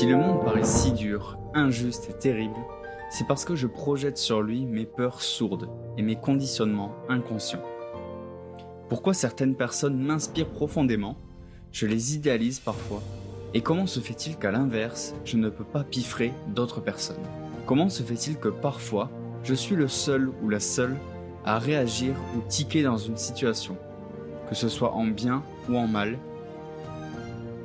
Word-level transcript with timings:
Si 0.00 0.06
le 0.06 0.16
monde 0.16 0.42
paraît 0.42 0.64
si 0.64 0.92
dur, 0.92 1.36
injuste 1.52 2.08
et 2.08 2.14
terrible, 2.14 2.56
c'est 3.10 3.26
parce 3.26 3.44
que 3.44 3.54
je 3.54 3.66
projette 3.66 4.16
sur 4.16 4.40
lui 4.40 4.64
mes 4.64 4.86
peurs 4.86 5.20
sourdes 5.20 5.68
et 5.98 6.02
mes 6.02 6.16
conditionnements 6.16 6.94
inconscients. 7.10 7.60
Pourquoi 8.88 9.12
certaines 9.12 9.56
personnes 9.56 9.98
m'inspirent 9.98 10.48
profondément, 10.48 11.18
je 11.70 11.84
les 11.84 12.14
idéalise 12.16 12.60
parfois, 12.60 13.02
et 13.52 13.60
comment 13.60 13.86
se 13.86 14.00
fait-il 14.00 14.38
qu'à 14.38 14.50
l'inverse, 14.50 15.14
je 15.26 15.36
ne 15.36 15.50
peux 15.50 15.64
pas 15.64 15.84
piffrer 15.84 16.32
d'autres 16.48 16.80
personnes? 16.80 17.20
Comment 17.66 17.90
se 17.90 18.02
fait-il 18.02 18.38
que 18.38 18.48
parfois, 18.48 19.10
je 19.44 19.52
suis 19.52 19.76
le 19.76 19.88
seul 19.88 20.30
ou 20.42 20.48
la 20.48 20.60
seule 20.60 20.96
à 21.44 21.58
réagir 21.58 22.14
ou 22.34 22.40
tiquer 22.48 22.82
dans 22.82 22.96
une 22.96 23.18
situation, 23.18 23.76
que 24.48 24.54
ce 24.54 24.70
soit 24.70 24.94
en 24.94 25.04
bien 25.04 25.42
ou 25.68 25.76
en 25.76 25.86
mal? 25.86 26.16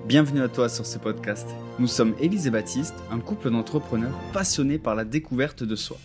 Bienvenue 0.06 0.42
à 0.42 0.50
toi 0.50 0.68
sur 0.68 0.86
ce 0.86 1.00
podcast. 1.00 1.48
Nous 1.78 1.88
sommes 1.88 2.16
Élise 2.22 2.48
et 2.48 2.52
Baptiste, 2.52 2.96
un 3.12 3.20
couple 3.20 3.52
d'entrepreneurs 3.52 4.18
passionnés 4.32 4.78
par 4.78 4.96
la 4.96 5.04
découverte 5.04 5.62
de 5.62 5.76
soi. 5.76 5.98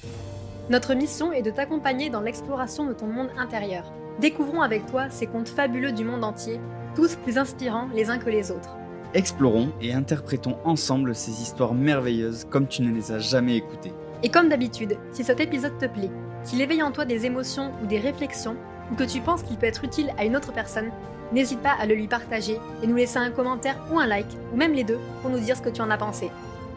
Notre 0.68 0.94
mission 0.94 1.32
est 1.32 1.42
de 1.42 1.52
t'accompagner 1.52 2.10
dans 2.10 2.20
l'exploration 2.20 2.86
de 2.86 2.92
ton 2.92 3.06
monde 3.06 3.30
intérieur. 3.38 3.84
Découvrons 4.20 4.62
avec 4.62 4.86
toi 4.86 5.08
ces 5.10 5.28
contes 5.28 5.48
fabuleux 5.48 5.92
du 5.92 6.04
monde 6.04 6.24
entier, 6.24 6.58
tous 6.96 7.14
plus 7.14 7.38
inspirants 7.38 7.88
les 7.94 8.10
uns 8.10 8.18
que 8.18 8.30
les 8.30 8.50
autres. 8.50 8.76
Explorons 9.14 9.70
et 9.80 9.92
interprétons 9.92 10.56
ensemble 10.64 11.14
ces 11.14 11.40
histoires 11.40 11.74
merveilleuses 11.74 12.48
comme 12.50 12.66
tu 12.66 12.82
ne 12.82 12.92
les 12.92 13.12
as 13.12 13.20
jamais 13.20 13.56
écoutées. 13.56 13.92
Et 14.24 14.28
comme 14.28 14.48
d'habitude, 14.48 14.98
si 15.12 15.22
cet 15.22 15.38
épisode 15.38 15.78
te 15.78 15.86
plaît, 15.86 16.10
qu'il 16.44 16.60
éveille 16.60 16.82
en 16.82 16.90
toi 16.90 17.04
des 17.04 17.26
émotions 17.26 17.70
ou 17.80 17.86
des 17.86 18.00
réflexions, 18.00 18.56
ou 18.90 18.96
que 18.96 19.04
tu 19.04 19.20
penses 19.20 19.44
qu'il 19.44 19.56
peut 19.56 19.66
être 19.66 19.84
utile 19.84 20.12
à 20.18 20.24
une 20.24 20.36
autre 20.36 20.52
personne, 20.52 20.90
n'hésite 21.32 21.60
pas 21.60 21.72
à 21.72 21.86
le 21.86 21.94
lui 21.94 22.08
partager 22.08 22.58
et 22.82 22.86
nous 22.86 22.96
laisser 22.96 23.18
un 23.18 23.30
commentaire 23.30 23.76
ou 23.92 23.98
un 23.98 24.06
like, 24.06 24.36
ou 24.52 24.56
même 24.56 24.72
les 24.72 24.84
deux, 24.84 24.98
pour 25.22 25.30
nous 25.30 25.40
dire 25.40 25.56
ce 25.56 25.62
que 25.62 25.70
tu 25.70 25.80
en 25.80 25.90
as 25.90 25.98
pensé. 25.98 26.30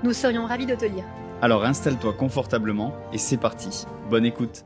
Nous 0.03 0.13
serions 0.13 0.45
ravis 0.45 0.65
de 0.65 0.75
te 0.75 0.85
lire. 0.85 1.05
Alors 1.41 1.65
installe-toi 1.65 2.13
confortablement 2.13 2.93
et 3.11 3.17
c'est 3.17 3.37
parti. 3.37 3.85
Bonne 4.09 4.25
écoute. 4.25 4.65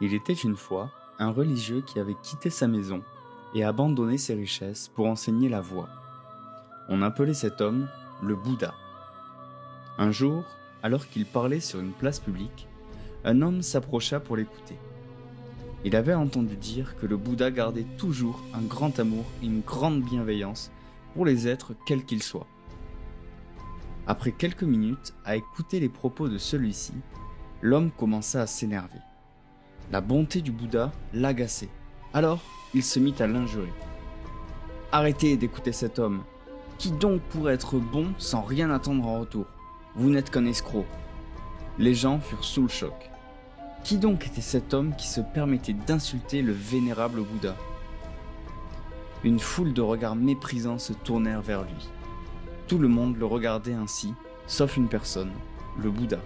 Il 0.00 0.14
était 0.14 0.32
une 0.32 0.56
fois 0.56 0.90
un 1.18 1.30
religieux 1.30 1.82
qui 1.82 2.00
avait 2.00 2.16
quitté 2.22 2.48
sa 2.48 2.66
maison 2.66 3.02
et 3.54 3.64
abandonné 3.64 4.16
ses 4.16 4.34
richesses 4.34 4.88
pour 4.88 5.06
enseigner 5.06 5.48
la 5.50 5.60
voie. 5.60 5.88
On 6.88 7.02
appelait 7.02 7.34
cet 7.34 7.60
homme 7.60 7.88
le 8.22 8.34
Bouddha. 8.34 8.74
Un 9.98 10.10
jour, 10.10 10.44
alors 10.82 11.06
qu'il 11.06 11.26
parlait 11.26 11.60
sur 11.60 11.80
une 11.80 11.92
place 11.92 12.18
publique, 12.18 12.66
un 13.24 13.42
homme 13.42 13.62
s'approcha 13.62 14.20
pour 14.20 14.36
l'écouter. 14.36 14.76
Il 15.84 15.96
avait 15.96 16.14
entendu 16.14 16.56
dire 16.56 16.96
que 16.96 17.06
le 17.06 17.16
Bouddha 17.16 17.50
gardait 17.50 17.86
toujours 17.96 18.42
un 18.54 18.62
grand 18.62 18.98
amour 18.98 19.24
et 19.42 19.46
une 19.46 19.60
grande 19.60 20.02
bienveillance 20.02 20.70
pour 21.14 21.24
les 21.24 21.48
êtres 21.48 21.74
quels 21.86 22.04
qu'ils 22.04 22.22
soient. 22.22 22.46
Après 24.06 24.32
quelques 24.32 24.62
minutes 24.62 25.14
à 25.24 25.36
écouter 25.36 25.80
les 25.80 25.88
propos 25.88 26.28
de 26.28 26.38
celui-ci, 26.38 26.92
l'homme 27.62 27.90
commença 27.90 28.42
à 28.42 28.46
s'énerver. 28.46 28.98
La 29.90 30.00
bonté 30.00 30.40
du 30.40 30.52
Bouddha 30.52 30.92
l'agaçait. 31.12 31.68
Alors, 32.12 32.40
il 32.74 32.82
se 32.82 32.98
mit 32.98 33.14
à 33.18 33.26
l'injurer. 33.26 33.72
Arrêtez 34.92 35.36
d'écouter 35.36 35.72
cet 35.72 35.98
homme. 35.98 36.22
Qui 36.78 36.92
donc 36.92 37.20
pourrait 37.22 37.54
être 37.54 37.78
bon 37.78 38.12
sans 38.18 38.42
rien 38.42 38.70
attendre 38.70 39.06
en 39.06 39.20
retour? 39.20 39.46
Vous 39.94 40.08
n'êtes 40.10 40.30
qu'un 40.30 40.46
escroc. 40.46 40.86
Les 41.78 41.94
gens 41.94 42.20
furent 42.20 42.44
sous 42.44 42.62
le 42.62 42.68
choc. 42.68 43.09
Qui 43.84 43.98
donc 43.98 44.26
était 44.26 44.40
cet 44.40 44.74
homme 44.74 44.94
qui 44.96 45.08
se 45.08 45.20
permettait 45.20 45.72
d'insulter 45.72 46.42
le 46.42 46.52
vénérable 46.52 47.22
Bouddha? 47.22 47.56
Une 49.24 49.40
foule 49.40 49.72
de 49.72 49.80
regards 49.82 50.16
méprisants 50.16 50.78
se 50.78 50.92
tournèrent 50.92 51.42
vers 51.42 51.62
lui. 51.62 51.88
Tout 52.68 52.78
le 52.78 52.88
monde 52.88 53.16
le 53.18 53.26
regardait 53.26 53.74
ainsi, 53.74 54.14
sauf 54.46 54.76
une 54.76 54.88
personne, 54.88 55.32
le 55.82 55.90
Bouddha. 55.90 56.20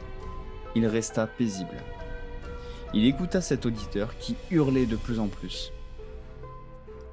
Il 0.75 0.87
resta 0.87 1.27
paisible. 1.27 1.83
Il 2.93 3.07
écouta 3.07 3.41
cet 3.41 3.67
auditeur 3.67 4.19
qui 4.19 4.37
hurlait 4.51 4.87
de 4.87 4.97
plus 4.97 5.19
en 5.19 5.29
plus. 5.29 5.73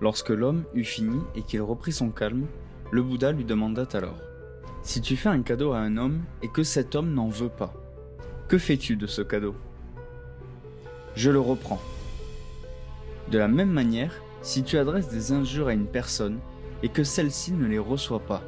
Lorsque 0.02 0.30
l'homme 0.30 0.64
eut 0.74 0.84
fini 0.84 1.20
et 1.36 1.44
qu'il 1.44 1.62
reprit 1.62 1.94
son 1.94 2.10
calme, 2.10 2.48
le 2.92 3.04
Bouddha 3.04 3.32
lui 3.32 3.46
demanda 3.46 3.88
alors 3.94 4.20
Si 4.82 5.02
tu 5.02 5.16
fais 5.16 5.30
un 5.30 5.44
cadeau 5.44 5.72
à 5.72 5.80
un 5.80 5.98
homme 5.98 6.24
et 6.42 6.50
que 6.50 6.64
cet 6.64 6.96
homme 6.96 7.14
n'en 7.14 7.30
veut 7.30 7.50
pas, 7.50 7.74
que 8.48 8.58
fais-tu 8.58 8.96
de 8.96 9.08
ce 9.08 9.22
cadeau? 9.22 9.56
Je 11.16 11.30
le 11.30 11.40
reprends. 11.40 11.82
De 13.30 13.38
la 13.38 13.48
même 13.48 13.72
manière, 13.72 14.22
si 14.42 14.64
tu 14.64 14.78
adresses 14.78 15.10
des 15.10 15.32
injures 15.32 15.68
à 15.68 15.74
une 15.74 15.86
personne 15.86 16.40
et 16.84 16.90
que 16.90 17.04
celle-ci 17.04 17.52
ne 17.54 17.68
les 17.68 17.80
reçoit 17.80 18.20
pas, 18.20 18.42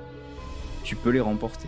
tu 0.83 0.95
peux 0.95 1.11
les 1.11 1.19
remporter. 1.19 1.67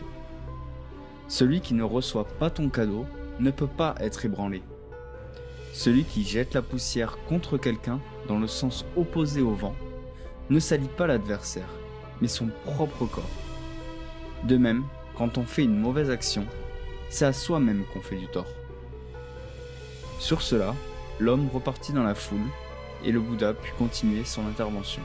Celui 1.27 1.61
qui 1.61 1.73
ne 1.73 1.83
reçoit 1.83 2.27
pas 2.27 2.49
ton 2.49 2.69
cadeau 2.69 3.05
ne 3.39 3.51
peut 3.51 3.67
pas 3.67 3.95
être 3.99 4.25
ébranlé. 4.25 4.61
Celui 5.73 6.03
qui 6.03 6.23
jette 6.23 6.53
la 6.53 6.61
poussière 6.61 7.17
contre 7.27 7.57
quelqu'un 7.57 7.99
dans 8.27 8.39
le 8.39 8.47
sens 8.47 8.85
opposé 8.95 9.41
au 9.41 9.53
vent 9.53 9.75
ne 10.49 10.59
salit 10.59 10.87
pas 10.87 11.07
l'adversaire, 11.07 11.69
mais 12.21 12.27
son 12.27 12.49
propre 12.65 13.05
corps. 13.05 13.23
De 14.43 14.57
même, 14.57 14.83
quand 15.17 15.37
on 15.37 15.45
fait 15.45 15.63
une 15.63 15.79
mauvaise 15.79 16.09
action, 16.09 16.45
c'est 17.09 17.25
à 17.25 17.33
soi-même 17.33 17.83
qu'on 17.93 18.01
fait 18.01 18.17
du 18.17 18.27
tort. 18.27 18.47
Sur 20.25 20.41
cela, 20.41 20.75
l'homme 21.19 21.49
repartit 21.49 21.93
dans 21.93 22.01
la 22.01 22.15
foule 22.15 22.49
et 23.03 23.11
le 23.11 23.21
Bouddha 23.21 23.53
put 23.53 23.73
continuer 23.77 24.23
son 24.23 24.47
intervention. 24.47 25.03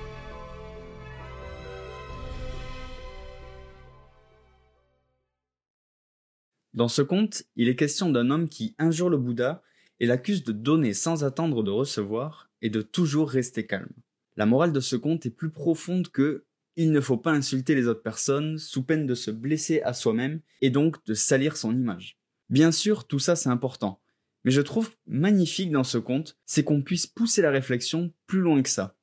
Dans 6.73 6.89
ce 6.89 7.03
conte, 7.03 7.43
il 7.55 7.69
est 7.69 7.77
question 7.77 8.09
d'un 8.09 8.31
homme 8.31 8.49
qui 8.49 8.75
injure 8.79 9.11
le 9.11 9.19
Bouddha 9.19 9.63
et 9.99 10.07
l'accuse 10.07 10.43
de 10.43 10.53
donner 10.53 10.95
sans 10.95 11.23
attendre 11.23 11.63
de 11.63 11.71
recevoir 11.71 12.49
et 12.63 12.71
de 12.71 12.81
toujours 12.81 13.29
rester 13.29 13.67
calme. 13.67 13.93
La 14.39 14.47
morale 14.47 14.73
de 14.73 14.81
ce 14.81 14.97
conte 14.97 15.27
est 15.27 15.37
plus 15.37 15.51
profonde 15.51 16.09
que 16.09 16.47
il 16.77 16.93
ne 16.93 17.01
faut 17.03 17.19
pas 17.19 17.33
insulter 17.33 17.75
les 17.75 17.89
autres 17.89 18.03
personnes 18.03 18.57
sous 18.57 18.85
peine 18.85 19.05
de 19.05 19.15
se 19.15 19.31
blesser 19.31 19.83
à 19.83 19.93
soi-même 19.93 20.41
et 20.63 20.71
donc 20.71 21.05
de 21.05 21.13
salir 21.13 21.59
son 21.59 21.77
image. 21.77 22.17
Bien 22.49 22.73
sûr, 22.73 23.07
tout 23.07 23.19
ça 23.19 23.37
c'est 23.37 23.51
important, 23.51 24.01
mais 24.45 24.51
je 24.51 24.61
trouve 24.61 24.91
magnifique 25.07 25.71
dans 25.71 25.85
ce 25.85 25.99
conte, 25.99 26.39
c'est 26.47 26.65
qu'on 26.65 26.83
puisse 26.83 27.07
pousser 27.07 27.43
la 27.43 27.51
réflexion 27.51 28.13
plus 28.27 28.41
loin 28.41 28.63
que 28.63 28.69
ça. 28.69 28.97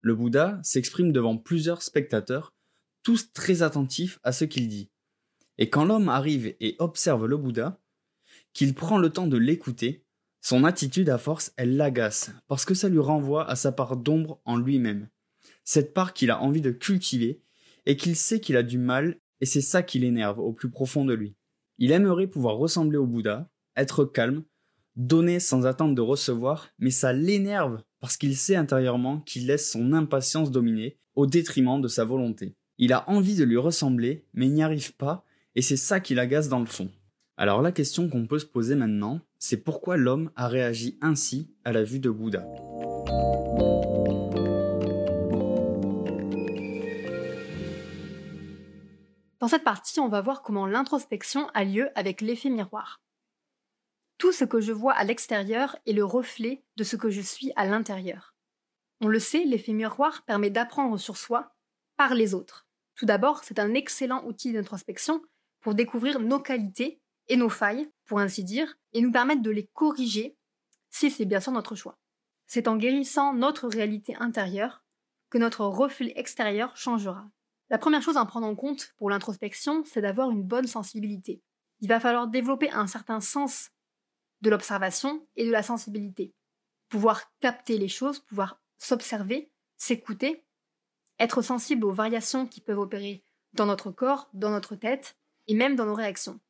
Le 0.00 0.14
Bouddha 0.14 0.60
s'exprime 0.62 1.12
devant 1.12 1.38
plusieurs 1.38 1.82
spectateurs, 1.82 2.54
tous 3.02 3.32
très 3.32 3.62
attentifs 3.62 4.18
à 4.22 4.32
ce 4.32 4.44
qu'il 4.44 4.68
dit. 4.68 4.90
Et 5.58 5.70
quand 5.70 5.84
l'homme 5.84 6.08
arrive 6.08 6.54
et 6.60 6.76
observe 6.78 7.26
le 7.26 7.36
Bouddha, 7.36 7.80
qu'il 8.52 8.74
prend 8.74 8.98
le 8.98 9.10
temps 9.10 9.26
de 9.26 9.38
l'écouter, 9.38 10.04
son 10.40 10.64
attitude 10.64 11.08
à 11.08 11.16
force, 11.16 11.54
elle 11.56 11.76
l'agace, 11.76 12.32
parce 12.48 12.66
que 12.66 12.74
ça 12.74 12.90
lui 12.90 12.98
renvoie 12.98 13.48
à 13.48 13.56
sa 13.56 13.72
part 13.72 13.96
d'ombre 13.96 14.42
en 14.44 14.58
lui-même. 14.58 15.08
Cette 15.64 15.94
part 15.94 16.12
qu'il 16.12 16.30
a 16.30 16.42
envie 16.42 16.60
de 16.60 16.70
cultiver, 16.70 17.40
et 17.86 17.96
qu'il 17.96 18.16
sait 18.16 18.40
qu'il 18.40 18.56
a 18.56 18.62
du 18.62 18.78
mal, 18.78 19.18
et 19.40 19.46
c'est 19.46 19.62
ça 19.62 19.82
qui 19.82 19.98
l'énerve 19.98 20.38
au 20.38 20.52
plus 20.52 20.70
profond 20.70 21.04
de 21.04 21.14
lui. 21.14 21.34
Il 21.78 21.92
aimerait 21.92 22.26
pouvoir 22.26 22.56
ressembler 22.56 22.98
au 22.98 23.06
Bouddha, 23.06 23.50
être 23.76 24.04
calme, 24.04 24.44
donner 24.96 25.40
sans 25.40 25.66
attendre 25.66 25.94
de 25.94 26.00
recevoir, 26.00 26.68
mais 26.78 26.90
ça 26.90 27.12
l'énerve 27.12 27.82
parce 28.00 28.16
qu'il 28.16 28.36
sait 28.36 28.56
intérieurement 28.56 29.20
qu'il 29.20 29.46
laisse 29.46 29.70
son 29.70 29.92
impatience 29.92 30.50
dominer 30.50 30.98
au 31.14 31.26
détriment 31.26 31.80
de 31.80 31.88
sa 31.88 32.04
volonté. 32.04 32.54
Il 32.78 32.92
a 32.92 33.08
envie 33.08 33.36
de 33.36 33.44
lui 33.44 33.56
ressembler, 33.56 34.24
mais 34.34 34.48
n'y 34.48 34.62
arrive 34.62 34.94
pas, 34.94 35.24
et 35.54 35.62
c'est 35.62 35.76
ça 35.76 36.00
qui 36.00 36.14
l'agace 36.14 36.48
dans 36.48 36.60
le 36.60 36.66
fond. 36.66 36.90
Alors 37.36 37.62
la 37.62 37.72
question 37.72 38.08
qu'on 38.08 38.26
peut 38.26 38.38
se 38.38 38.46
poser 38.46 38.74
maintenant, 38.74 39.20
c'est 39.38 39.64
pourquoi 39.64 39.96
l'homme 39.96 40.30
a 40.36 40.48
réagi 40.48 40.98
ainsi 41.00 41.50
à 41.64 41.72
la 41.72 41.82
vue 41.82 41.98
de 41.98 42.10
Bouddha? 42.10 42.44
Dans 49.40 49.48
cette 49.48 49.64
partie, 49.64 50.00
on 50.00 50.08
va 50.08 50.22
voir 50.22 50.42
comment 50.42 50.66
l'introspection 50.66 51.48
a 51.52 51.64
lieu 51.64 51.90
avec 51.96 52.22
l'effet 52.22 52.48
miroir. 52.48 53.03
Tout 54.24 54.32
ce 54.32 54.46
que 54.46 54.62
je 54.62 54.72
vois 54.72 54.94
à 54.94 55.04
l'extérieur 55.04 55.76
est 55.84 55.92
le 55.92 56.02
reflet 56.02 56.64
de 56.76 56.82
ce 56.82 56.96
que 56.96 57.10
je 57.10 57.20
suis 57.20 57.52
à 57.56 57.66
l'intérieur. 57.66 58.34
On 59.02 59.08
le 59.08 59.18
sait, 59.18 59.44
l'effet 59.44 59.74
miroir 59.74 60.22
permet 60.24 60.48
d'apprendre 60.48 60.96
sur 60.96 61.18
soi 61.18 61.54
par 61.98 62.14
les 62.14 62.32
autres. 62.32 62.66
Tout 62.94 63.04
d'abord, 63.04 63.44
c'est 63.44 63.58
un 63.58 63.74
excellent 63.74 64.24
outil 64.24 64.54
d'introspection 64.54 65.20
pour 65.60 65.74
découvrir 65.74 66.20
nos 66.20 66.40
qualités 66.40 67.02
et 67.28 67.36
nos 67.36 67.50
failles, 67.50 67.90
pour 68.06 68.18
ainsi 68.18 68.44
dire, 68.44 68.78
et 68.94 69.02
nous 69.02 69.12
permettre 69.12 69.42
de 69.42 69.50
les 69.50 69.66
corriger 69.74 70.38
si 70.88 71.10
c'est 71.10 71.26
bien 71.26 71.40
sûr 71.40 71.52
notre 71.52 71.74
choix. 71.74 71.98
C'est 72.46 72.66
en 72.66 72.78
guérissant 72.78 73.34
notre 73.34 73.68
réalité 73.68 74.16
intérieure 74.20 74.82
que 75.28 75.36
notre 75.36 75.66
reflet 75.66 76.14
extérieur 76.16 76.74
changera. 76.78 77.28
La 77.68 77.76
première 77.76 78.00
chose 78.00 78.16
à 78.16 78.24
prendre 78.24 78.46
en 78.46 78.54
compte 78.54 78.94
pour 78.96 79.10
l'introspection, 79.10 79.84
c'est 79.84 80.00
d'avoir 80.00 80.30
une 80.30 80.44
bonne 80.44 80.66
sensibilité. 80.66 81.42
Il 81.80 81.88
va 81.88 82.00
falloir 82.00 82.26
développer 82.26 82.70
un 82.70 82.86
certain 82.86 83.20
sens 83.20 83.68
de 84.44 84.50
l'observation 84.50 85.26
et 85.36 85.46
de 85.46 85.50
la 85.50 85.62
sensibilité. 85.62 86.34
Pouvoir 86.88 87.32
capter 87.40 87.78
les 87.78 87.88
choses, 87.88 88.20
pouvoir 88.20 88.60
s'observer, 88.78 89.50
s'écouter 89.76 90.44
être 91.18 91.42
sensible 91.42 91.84
aux 91.84 91.92
variations 91.92 92.46
qui 92.46 92.60
peuvent 92.60 92.78
opérer 92.78 93.24
dans 93.52 93.66
notre 93.66 93.90
corps, 93.90 94.28
dans 94.34 94.50
notre 94.50 94.76
tête 94.76 95.16
et 95.46 95.54
même 95.54 95.76
dans 95.76 95.86
nos 95.86 95.94
réactions. 95.94 96.40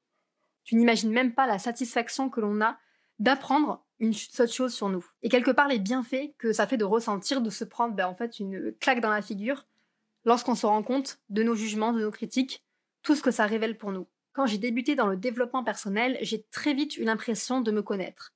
Tu 0.64 0.74
n'imagines 0.74 1.12
même 1.12 1.34
pas 1.34 1.46
la 1.46 1.58
satisfaction 1.58 2.30
que 2.30 2.40
l'on 2.40 2.60
a 2.62 2.78
d'apprendre 3.18 3.84
une 4.00 4.14
seule 4.14 4.48
chose 4.48 4.74
sur 4.74 4.88
nous. 4.88 5.06
Et 5.22 5.28
quelque 5.28 5.50
part, 5.50 5.68
les 5.68 5.78
bienfaits 5.78 6.34
que 6.38 6.52
ça 6.52 6.66
fait 6.66 6.76
de 6.76 6.84
ressentir, 6.84 7.42
de 7.42 7.50
se 7.50 7.64
prendre 7.64 7.94
ben, 7.94 8.06
en 8.06 8.14
fait 8.14 8.40
une 8.40 8.74
claque 8.80 9.00
dans 9.00 9.10
la 9.10 9.22
figure 9.22 9.66
lorsqu'on 10.24 10.54
se 10.54 10.66
rend 10.66 10.82
compte 10.82 11.20
de 11.28 11.42
nos 11.42 11.54
jugements, 11.54 11.92
de 11.92 12.00
nos 12.00 12.10
critiques, 12.10 12.64
tout 13.02 13.14
ce 13.14 13.22
que 13.22 13.30
ça 13.30 13.46
révèle 13.46 13.76
pour 13.76 13.92
nous. 13.92 14.08
Quand 14.34 14.46
j'ai 14.46 14.58
débuté 14.58 14.94
dans 14.94 15.06
le 15.06 15.16
développement 15.16 15.64
personnel, 15.64 16.18
j'ai 16.20 16.42
très 16.50 16.74
vite 16.74 16.98
eu 16.98 17.04
l'impression 17.04 17.62
de 17.62 17.70
me 17.70 17.82
connaître. 17.82 18.34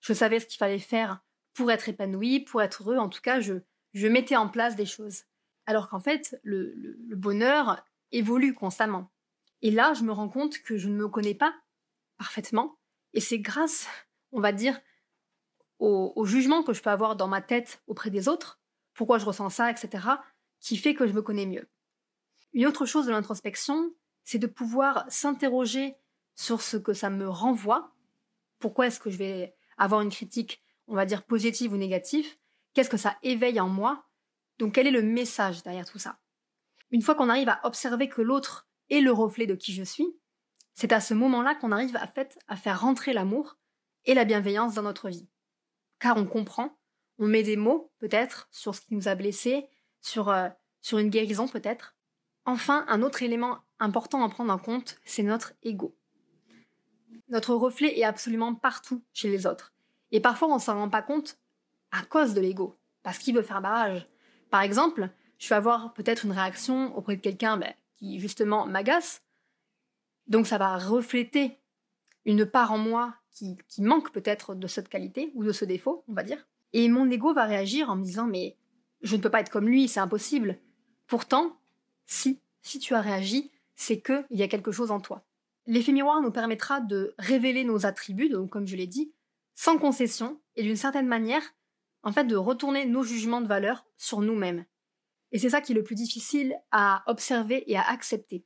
Je 0.00 0.14
savais 0.14 0.40
ce 0.40 0.46
qu'il 0.46 0.56
fallait 0.56 0.78
faire 0.78 1.20
pour 1.52 1.70
être 1.70 1.88
épanoui, 1.88 2.40
pour 2.40 2.62
être 2.62 2.82
heureux, 2.82 2.96
en 2.96 3.10
tout 3.10 3.20
cas, 3.20 3.40
je, 3.40 3.60
mettais 4.06 4.36
en 4.36 4.48
place 4.48 4.76
des 4.76 4.86
choses. 4.86 5.24
Alors 5.66 5.88
qu'en 5.88 6.00
fait, 6.00 6.40
le, 6.42 6.72
le 6.74 7.16
bonheur 7.16 7.84
évolue 8.12 8.54
constamment. 8.54 9.10
Et 9.60 9.70
là, 9.70 9.92
je 9.92 10.04
me 10.04 10.12
rends 10.12 10.28
compte 10.30 10.58
que 10.60 10.78
je 10.78 10.88
ne 10.88 10.94
me 10.94 11.08
connais 11.08 11.34
pas 11.34 11.54
parfaitement, 12.16 12.78
et 13.12 13.20
c'est 13.20 13.38
grâce, 13.38 13.88
on 14.32 14.40
va 14.40 14.52
dire, 14.52 14.80
au, 15.78 16.24
jugement 16.24 16.62
que 16.62 16.72
je 16.72 16.82
peux 16.82 16.90
avoir 16.90 17.16
dans 17.16 17.28
ma 17.28 17.40
tête 17.40 17.82
auprès 17.86 18.10
des 18.10 18.28
autres, 18.28 18.60
pourquoi 18.94 19.18
je 19.18 19.24
ressens 19.24 19.50
ça, 19.50 19.70
etc., 19.70 20.06
qui 20.60 20.76
fait 20.76 20.94
que 20.94 21.06
je 21.06 21.14
me 21.14 21.22
connais 21.22 21.46
mieux. 21.46 21.68
Une 22.52 22.66
autre 22.66 22.84
chose 22.84 23.06
de 23.06 23.10
l'introspection, 23.10 23.94
c'est 24.24 24.38
de 24.38 24.46
pouvoir 24.46 25.04
s'interroger 25.08 25.96
sur 26.34 26.62
ce 26.62 26.76
que 26.76 26.92
ça 26.92 27.10
me 27.10 27.28
renvoie. 27.28 27.94
Pourquoi 28.58 28.86
est-ce 28.86 29.00
que 29.00 29.10
je 29.10 29.16
vais 29.16 29.54
avoir 29.76 30.00
une 30.00 30.10
critique, 30.10 30.62
on 30.86 30.94
va 30.94 31.06
dire 31.06 31.24
positive 31.24 31.72
ou 31.72 31.76
négative? 31.76 32.26
Qu'est-ce 32.74 32.90
que 32.90 32.96
ça 32.96 33.16
éveille 33.22 33.60
en 33.60 33.68
moi? 33.68 34.06
Donc 34.58 34.74
quel 34.74 34.86
est 34.86 34.92
le 34.92 35.02
message 35.02 35.62
derrière 35.62 35.90
tout 35.90 35.98
ça? 35.98 36.20
Une 36.90 37.02
fois 37.02 37.14
qu'on 37.14 37.28
arrive 37.28 37.48
à 37.48 37.60
observer 37.64 38.08
que 38.08 38.22
l'autre 38.22 38.68
est 38.90 39.00
le 39.00 39.12
reflet 39.12 39.46
de 39.46 39.54
qui 39.54 39.72
je 39.72 39.82
suis, 39.82 40.16
c'est 40.74 40.92
à 40.92 41.00
ce 41.00 41.14
moment-là 41.14 41.54
qu'on 41.54 41.72
arrive 41.72 41.96
à, 41.96 42.06
fait, 42.06 42.38
à 42.48 42.56
faire 42.56 42.80
rentrer 42.80 43.12
l'amour 43.12 43.58
et 44.04 44.14
la 44.14 44.24
bienveillance 44.24 44.74
dans 44.74 44.82
notre 44.82 45.08
vie 45.08 45.28
car 46.00 46.16
on 46.16 46.26
comprend, 46.26 46.76
on 47.18 47.28
met 47.28 47.44
des 47.44 47.56
mots 47.56 47.92
peut-être 47.98 48.48
sur 48.50 48.74
ce 48.74 48.80
qui 48.80 48.94
nous 48.94 49.06
a 49.06 49.14
blessés, 49.14 49.68
sur, 50.00 50.30
euh, 50.30 50.48
sur 50.80 50.98
une 50.98 51.10
guérison 51.10 51.46
peut-être. 51.46 51.94
Enfin, 52.46 52.84
un 52.88 53.02
autre 53.02 53.22
élément 53.22 53.60
important 53.80 54.22
à 54.22 54.28
prendre 54.28 54.52
en 54.52 54.58
compte, 54.58 54.98
c'est 55.04 55.22
notre 55.22 55.54
ego. 55.62 55.96
Notre 57.28 57.54
reflet 57.54 57.98
est 57.98 58.04
absolument 58.04 58.54
partout 58.54 59.02
chez 59.12 59.28
les 59.30 59.46
autres. 59.46 59.72
Et 60.12 60.20
parfois, 60.20 60.48
on 60.48 60.58
s'en 60.58 60.74
rend 60.74 60.88
pas 60.88 61.02
compte 61.02 61.38
à 61.92 62.02
cause 62.02 62.34
de 62.34 62.40
l'ego, 62.40 62.76
parce 63.02 63.18
qu'il 63.18 63.34
veut 63.34 63.42
faire 63.42 63.60
barrage. 63.60 64.06
Par 64.50 64.62
exemple, 64.62 65.10
je 65.38 65.48
vais 65.48 65.54
avoir 65.54 65.92
peut-être 65.94 66.24
une 66.24 66.32
réaction 66.32 66.96
auprès 66.96 67.16
de 67.16 67.20
quelqu'un 67.20 67.56
ben, 67.56 67.72
qui 67.96 68.20
justement 68.20 68.66
m'agace, 68.66 69.22
donc 70.26 70.46
ça 70.46 70.58
va 70.58 70.78
refléter 70.78 71.58
une 72.24 72.46
part 72.46 72.72
en 72.72 72.78
moi 72.78 73.14
qui, 73.32 73.56
manque 73.78 74.12
peut-être 74.12 74.54
de 74.54 74.66
cette 74.66 74.88
qualité 74.88 75.32
ou 75.34 75.44
de 75.44 75.52
ce 75.52 75.64
défaut, 75.64 76.04
on 76.08 76.12
va 76.12 76.22
dire. 76.22 76.46
Et 76.72 76.88
mon 76.88 77.10
ego 77.10 77.32
va 77.32 77.44
réagir 77.44 77.90
en 77.90 77.96
me 77.96 78.04
disant 78.04 78.26
mais 78.26 78.56
je 79.02 79.16
ne 79.16 79.20
peux 79.20 79.30
pas 79.30 79.40
être 79.40 79.50
comme 79.50 79.68
lui, 79.68 79.88
c'est 79.88 80.00
impossible. 80.00 80.58
Pourtant, 81.06 81.56
si, 82.06 82.38
si 82.62 82.78
tu 82.78 82.94
as 82.94 83.00
réagi, 83.00 83.50
c'est 83.80 84.02
qu'il 84.02 84.26
y 84.30 84.42
a 84.42 84.48
quelque 84.48 84.72
chose 84.72 84.90
en 84.90 85.00
toi. 85.00 85.24
L'effet 85.64 85.92
miroir 85.92 86.20
nous 86.20 86.30
permettra 86.30 86.82
de 86.82 87.14
révéler 87.18 87.64
nos 87.64 87.86
attributs, 87.86 88.28
donc 88.28 88.50
comme 88.50 88.66
je 88.66 88.76
l'ai 88.76 88.86
dit, 88.86 89.14
sans 89.54 89.78
concession 89.78 90.38
et 90.54 90.62
d'une 90.62 90.76
certaine 90.76 91.06
manière, 91.06 91.42
en 92.02 92.12
fait, 92.12 92.24
de 92.24 92.36
retourner 92.36 92.84
nos 92.84 93.02
jugements 93.02 93.40
de 93.40 93.46
valeur 93.46 93.86
sur 93.96 94.20
nous-mêmes. 94.20 94.66
Et 95.32 95.38
c'est 95.38 95.48
ça 95.48 95.62
qui 95.62 95.72
est 95.72 95.74
le 95.74 95.82
plus 95.82 95.94
difficile 95.94 96.60
à 96.70 97.02
observer 97.06 97.64
et 97.70 97.78
à 97.78 97.88
accepter. 97.88 98.44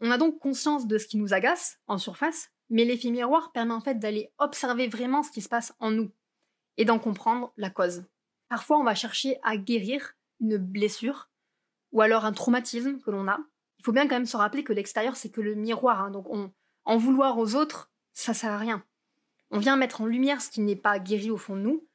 On 0.00 0.10
a 0.10 0.18
donc 0.18 0.38
conscience 0.38 0.86
de 0.86 0.98
ce 0.98 1.06
qui 1.06 1.16
nous 1.16 1.32
agace 1.32 1.78
en 1.86 1.96
surface, 1.96 2.50
mais 2.68 2.84
l'effet 2.84 3.10
miroir 3.10 3.52
permet 3.52 3.72
en 3.72 3.80
fait 3.80 3.98
d'aller 3.98 4.30
observer 4.36 4.86
vraiment 4.86 5.22
ce 5.22 5.30
qui 5.30 5.40
se 5.40 5.48
passe 5.48 5.72
en 5.80 5.90
nous 5.90 6.10
et 6.76 6.84
d'en 6.84 6.98
comprendre 6.98 7.54
la 7.56 7.70
cause. 7.70 8.04
Parfois, 8.50 8.78
on 8.78 8.84
va 8.84 8.94
chercher 8.94 9.38
à 9.42 9.56
guérir 9.56 10.12
une 10.40 10.58
blessure 10.58 11.30
ou 11.90 12.02
alors 12.02 12.26
un 12.26 12.32
traumatisme 12.32 13.00
que 13.00 13.10
l'on 13.10 13.28
a. 13.28 13.40
Il 13.78 13.84
faut 13.84 13.92
bien 13.92 14.08
quand 14.08 14.16
même 14.16 14.26
se 14.26 14.36
rappeler 14.36 14.64
que 14.64 14.72
l'extérieur, 14.72 15.16
c'est 15.16 15.30
que 15.30 15.40
le 15.40 15.54
miroir. 15.54 16.02
Hein. 16.02 16.10
donc, 16.10 16.26
en 16.84 16.96
vouloir 16.96 17.38
aux 17.38 17.54
autres, 17.54 17.90
ça 18.12 18.34
sert 18.34 18.52
à 18.52 18.58
rien. 18.58 18.84
On 19.50 19.58
vient 19.58 19.76
mettre 19.76 20.00
en 20.00 20.06
lumière 20.06 20.40
ce 20.40 20.50
qui 20.50 20.60
n'est 20.60 20.76
pas 20.76 20.98
guéri 20.98 21.30
au 21.30 21.36
fond 21.36 21.56
de 21.56 21.60
nous, 21.60 21.86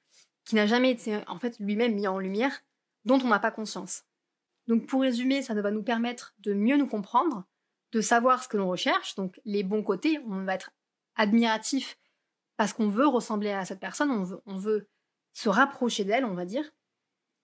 qui 0.46 0.56
n'a 0.56 0.66
jamais 0.66 0.92
été 0.92 1.20
en 1.28 1.40
fait 1.40 1.60
lui-même 1.60 1.96
mis 1.96 2.08
en 2.08 2.20
lumière, 2.20 2.62
dont 3.06 3.20
on 3.20 3.28
n'a 3.28 3.40
pas 3.40 3.52
conscience. 3.52 4.04
Donc, 4.68 4.88
pour 4.88 5.02
résumer, 5.02 5.42
ça 5.42 5.54
va 5.54 5.72
nous 5.72 5.84
permettre 5.84 6.36
de 6.40 6.54
mieux 6.54 6.78
nous 6.78 6.88
comprendre, 6.88 7.46
de 7.92 8.02
savoir 8.02 8.44
ce 8.44 8.48
que 8.48 8.58
l'on 8.58 8.70
recherche, 8.70 9.16
donc 9.16 9.40
les 9.46 9.64
bons 9.64 9.84
côtés, 9.84 10.20
on 10.28 10.44
va 10.44 10.56
être 10.56 10.72
admiratif 11.16 11.98
parce 12.58 12.74
qu'on 12.74 12.90
veut 12.90 13.08
ressembler 13.08 13.52
à 13.52 13.66
cette 13.66 13.80
personne, 13.80 14.12
on 14.12 14.24
veut, 14.24 14.42
on 14.46 14.58
veut 14.58 14.88
se 15.34 15.50
rapprocher 15.50 16.06
d'elle, 16.06 16.26
on 16.26 16.34
va 16.34 16.46
dire, 16.46 16.72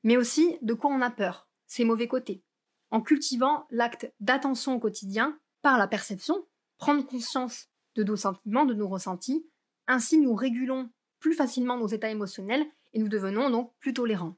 mais 0.04 0.18
aussi 0.18 0.58
de 0.62 0.74
quoi 0.74 0.92
on 0.92 1.02
a 1.02 1.10
peur, 1.10 1.48
ses 1.68 1.84
mauvais 1.84 2.08
côtés. 2.08 2.44
En 2.92 3.02
cultivant 3.02 3.68
l'acte 3.70 4.12
d'attention 4.20 4.76
au 4.76 4.80
quotidien 4.80 5.38
par 5.62 5.78
la 5.78 5.88
perception, 5.88 6.46
prendre 6.78 7.06
conscience 7.06 7.68
de 7.96 8.04
nos 8.04 8.16
sentiments, 8.16 8.66
de 8.66 8.74
nos 8.74 8.88
ressentis, 8.88 9.46
ainsi 9.88 10.18
nous 10.18 10.34
régulons 10.34 10.90
plus 11.20 11.34
facilement 11.34 11.78
nos 11.78 11.88
états 11.88 12.10
émotionnels 12.10 12.66
et 12.94 13.00
nous 13.00 13.10
devenons 13.10 13.50
donc 13.50 13.74
plus 13.80 13.94
tolérants. 13.94 14.38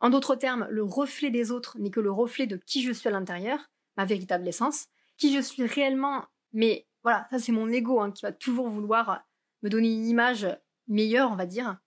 En 0.00 0.10
d'autres 0.10 0.36
termes, 0.36 0.66
le 0.70 0.82
reflet 0.82 1.30
des 1.30 1.50
autres 1.50 1.78
n'est 1.78 1.90
que 1.90 2.00
le 2.00 2.10
reflet 2.10 2.46
de 2.46 2.56
qui 2.56 2.82
je 2.82 2.92
suis 2.92 3.08
à 3.08 3.12
l'intérieur, 3.12 3.70
ma 3.96 4.04
véritable 4.04 4.46
essence, 4.46 4.88
qui 5.16 5.34
je 5.34 5.40
suis 5.40 5.64
réellement. 5.64 6.24
Mais 6.52 6.86
voilà, 7.02 7.26
ça 7.30 7.38
c'est 7.38 7.52
mon 7.52 7.68
ego 7.68 8.00
hein, 8.00 8.10
qui 8.10 8.22
va 8.22 8.32
toujours 8.32 8.68
vouloir 8.68 9.24
me 9.62 9.70
donner 9.70 9.92
une 9.94 10.06
image 10.06 10.46
meilleure, 10.86 11.30
on 11.30 11.36
va 11.36 11.46
dire, 11.46 11.78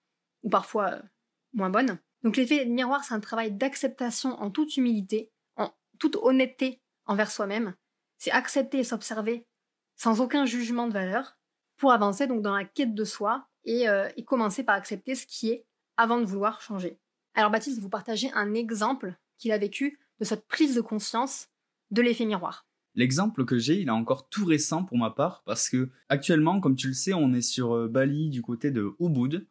ou 0.43 0.49
parfois 0.49 0.93
euh, 0.93 1.01
moins 1.53 1.69
bonne. 1.69 1.99
Donc 2.23 2.35
l'effet 2.35 2.65
miroir, 2.65 3.03
c'est 3.03 3.13
un 3.13 3.19
travail 3.19 3.51
d'acceptation 3.51 4.31
en 4.41 4.49
toute 4.49 4.75
humilité, 4.75 5.31
toute 5.99 6.17
honnêteté 6.21 6.81
envers 7.05 7.31
soi-même. 7.31 7.75
C'est 8.17 8.31
accepter 8.31 8.79
et 8.79 8.83
s'observer 8.83 9.45
sans 9.95 10.21
aucun 10.21 10.45
jugement 10.45 10.87
de 10.87 10.93
valeur 10.93 11.37
pour 11.77 11.91
avancer 11.91 12.27
donc 12.27 12.41
dans 12.41 12.55
la 12.55 12.65
quête 12.65 12.95
de 12.95 13.03
soi 13.03 13.47
et, 13.65 13.87
euh, 13.89 14.09
et 14.17 14.23
commencer 14.23 14.63
par 14.63 14.75
accepter 14.75 15.15
ce 15.15 15.25
qui 15.25 15.49
est 15.49 15.65
avant 15.97 16.19
de 16.19 16.25
vouloir 16.25 16.61
changer. 16.61 16.99
Alors 17.35 17.51
Baptiste, 17.51 17.79
vous 17.79 17.89
partagez 17.89 18.31
un 18.33 18.53
exemple 18.53 19.15
qu'il 19.37 19.51
a 19.51 19.57
vécu 19.57 19.99
de 20.19 20.25
cette 20.25 20.47
prise 20.47 20.75
de 20.75 20.81
conscience 20.81 21.47
de 21.91 22.01
l'effet 22.01 22.25
miroir. 22.25 22.65
L'exemple 22.95 23.45
que 23.45 23.57
j'ai, 23.57 23.79
il 23.79 23.87
est 23.87 23.91
encore 23.91 24.29
tout 24.29 24.45
récent 24.45 24.83
pour 24.83 24.97
ma 24.97 25.11
part 25.11 25.43
parce 25.45 25.69
que 25.69 25.89
actuellement, 26.09 26.59
comme 26.59 26.75
tu 26.75 26.87
le 26.87 26.93
sais, 26.93 27.13
on 27.13 27.33
est 27.33 27.41
sur 27.41 27.73
euh, 27.75 27.87
Bali 27.87 28.29
du 28.29 28.41
côté 28.41 28.71
de 28.71 28.93
Ubud 28.99 29.47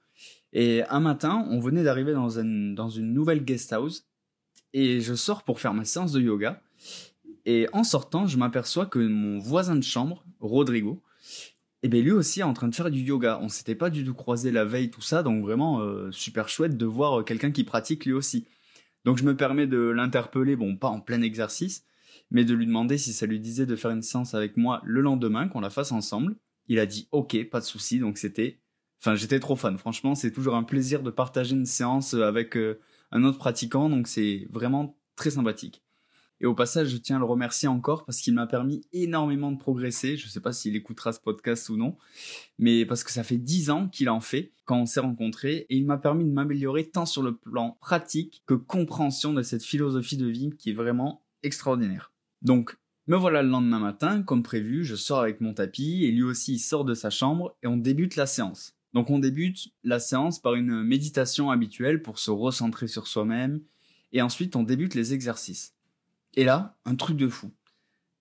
et 0.52 0.82
un 0.84 1.00
matin, 1.00 1.46
on 1.50 1.60
venait 1.60 1.84
d'arriver 1.84 2.12
dans, 2.12 2.28
dans 2.74 2.88
une 2.88 3.12
nouvelle 3.12 3.44
guest 3.44 3.72
house 3.72 4.06
et 4.72 5.00
je 5.00 5.14
sors 5.14 5.42
pour 5.42 5.60
faire 5.60 5.74
ma 5.74 5.84
séance 5.84 6.12
de 6.12 6.20
yoga 6.20 6.60
et 7.48 7.66
en 7.72 7.82
sortant, 7.82 8.26
je 8.26 8.36
m'aperçois 8.36 8.84
que 8.84 8.98
mon 8.98 9.38
voisin 9.38 9.74
de 9.74 9.82
chambre, 9.82 10.22
Rodrigo, 10.38 11.02
eh 11.82 11.88
bien 11.88 12.02
lui 12.02 12.10
aussi 12.10 12.40
est 12.40 12.44
en 12.44 12.52
train 12.52 12.68
de 12.68 12.74
faire 12.74 12.90
du 12.90 13.00
yoga. 13.00 13.38
On 13.40 13.48
s'était 13.48 13.74
pas 13.74 13.88
du 13.88 14.04
tout 14.04 14.12
croisé 14.12 14.52
la 14.52 14.66
veille, 14.66 14.90
tout 14.90 15.00
ça, 15.00 15.22
donc 15.22 15.42
vraiment 15.42 15.80
euh, 15.80 16.12
super 16.12 16.50
chouette 16.50 16.76
de 16.76 16.84
voir 16.84 17.20
euh, 17.20 17.22
quelqu'un 17.22 17.50
qui 17.50 17.64
pratique 17.64 18.04
lui 18.04 18.12
aussi. 18.12 18.46
Donc 19.06 19.16
je 19.16 19.24
me 19.24 19.34
permets 19.34 19.66
de 19.66 19.78
l'interpeller, 19.78 20.56
bon 20.56 20.76
pas 20.76 20.88
en 20.88 21.00
plein 21.00 21.22
exercice, 21.22 21.86
mais 22.30 22.44
de 22.44 22.52
lui 22.52 22.66
demander 22.66 22.98
si 22.98 23.14
ça 23.14 23.24
lui 23.24 23.40
disait 23.40 23.64
de 23.64 23.76
faire 23.76 23.92
une 23.92 24.02
séance 24.02 24.34
avec 24.34 24.58
moi 24.58 24.82
le 24.84 25.00
lendemain, 25.00 25.48
qu'on 25.48 25.60
la 25.60 25.70
fasse 25.70 25.90
ensemble. 25.90 26.36
Il 26.66 26.78
a 26.78 26.84
dit 26.84 27.08
ok, 27.12 27.48
pas 27.48 27.60
de 27.60 27.64
souci, 27.64 27.98
donc 27.98 28.18
c'était... 28.18 28.58
Enfin, 29.00 29.14
j'étais 29.14 29.40
trop 29.40 29.56
fan, 29.56 29.78
franchement, 29.78 30.14
c'est 30.14 30.32
toujours 30.32 30.54
un 30.54 30.64
plaisir 30.64 31.02
de 31.02 31.10
partager 31.10 31.54
une 31.54 31.64
séance 31.64 32.12
avec 32.12 32.58
euh, 32.58 32.78
un 33.10 33.24
autre 33.24 33.38
pratiquant, 33.38 33.88
donc 33.88 34.08
c'est 34.08 34.46
vraiment 34.50 34.96
très 35.16 35.30
sympathique. 35.30 35.82
Et 36.40 36.46
au 36.46 36.54
passage, 36.54 36.88
je 36.88 36.96
tiens 36.96 37.16
à 37.16 37.18
le 37.18 37.24
remercier 37.24 37.68
encore 37.68 38.04
parce 38.04 38.18
qu'il 38.18 38.34
m'a 38.34 38.46
permis 38.46 38.82
énormément 38.92 39.50
de 39.50 39.58
progresser. 39.58 40.16
Je 40.16 40.26
ne 40.26 40.30
sais 40.30 40.40
pas 40.40 40.52
s'il 40.52 40.76
écoutera 40.76 41.12
ce 41.12 41.18
podcast 41.18 41.68
ou 41.68 41.76
non, 41.76 41.96
mais 42.58 42.86
parce 42.86 43.02
que 43.02 43.10
ça 43.10 43.24
fait 43.24 43.38
dix 43.38 43.70
ans 43.70 43.88
qu'il 43.88 44.08
en 44.08 44.20
fait 44.20 44.52
quand 44.64 44.78
on 44.78 44.86
s'est 44.86 45.00
rencontrés 45.00 45.66
et 45.68 45.76
il 45.76 45.84
m'a 45.84 45.98
permis 45.98 46.24
de 46.24 46.30
m'améliorer 46.30 46.88
tant 46.88 47.06
sur 47.06 47.22
le 47.22 47.36
plan 47.36 47.76
pratique 47.80 48.42
que 48.46 48.54
compréhension 48.54 49.32
de 49.32 49.42
cette 49.42 49.64
philosophie 49.64 50.16
de 50.16 50.28
vie 50.28 50.50
qui 50.56 50.70
est 50.70 50.74
vraiment 50.74 51.24
extraordinaire. 51.42 52.12
Donc, 52.42 52.76
me 53.08 53.16
voilà 53.16 53.42
le 53.42 53.48
lendemain 53.48 53.80
matin, 53.80 54.22
comme 54.22 54.42
prévu, 54.42 54.84
je 54.84 54.94
sors 54.94 55.20
avec 55.20 55.40
mon 55.40 55.54
tapis 55.54 56.04
et 56.04 56.12
lui 56.12 56.22
aussi 56.22 56.54
il 56.54 56.58
sort 56.58 56.84
de 56.84 56.94
sa 56.94 57.10
chambre 57.10 57.56
et 57.62 57.66
on 57.66 57.78
débute 57.78 58.16
la 58.16 58.26
séance. 58.26 58.77
Donc 58.94 59.10
on 59.10 59.18
débute 59.18 59.68
la 59.84 60.00
séance 60.00 60.40
par 60.40 60.54
une 60.54 60.82
méditation 60.82 61.50
habituelle 61.50 62.02
pour 62.02 62.18
se 62.18 62.30
recentrer 62.30 62.88
sur 62.88 63.06
soi-même 63.06 63.60
et 64.12 64.22
ensuite 64.22 64.56
on 64.56 64.62
débute 64.62 64.94
les 64.94 65.14
exercices. 65.14 65.74
Et 66.34 66.44
là, 66.44 66.78
un 66.84 66.94
truc 66.94 67.16
de 67.16 67.28
fou. 67.28 67.52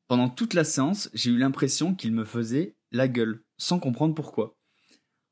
Pendant 0.07 0.29
toute 0.29 0.53
la 0.53 0.63
séance, 0.63 1.09
j'ai 1.13 1.31
eu 1.31 1.37
l'impression 1.37 1.93
qu'il 1.93 2.13
me 2.13 2.25
faisait 2.25 2.75
la 2.91 3.07
gueule, 3.07 3.43
sans 3.57 3.79
comprendre 3.79 4.15
pourquoi. 4.15 4.57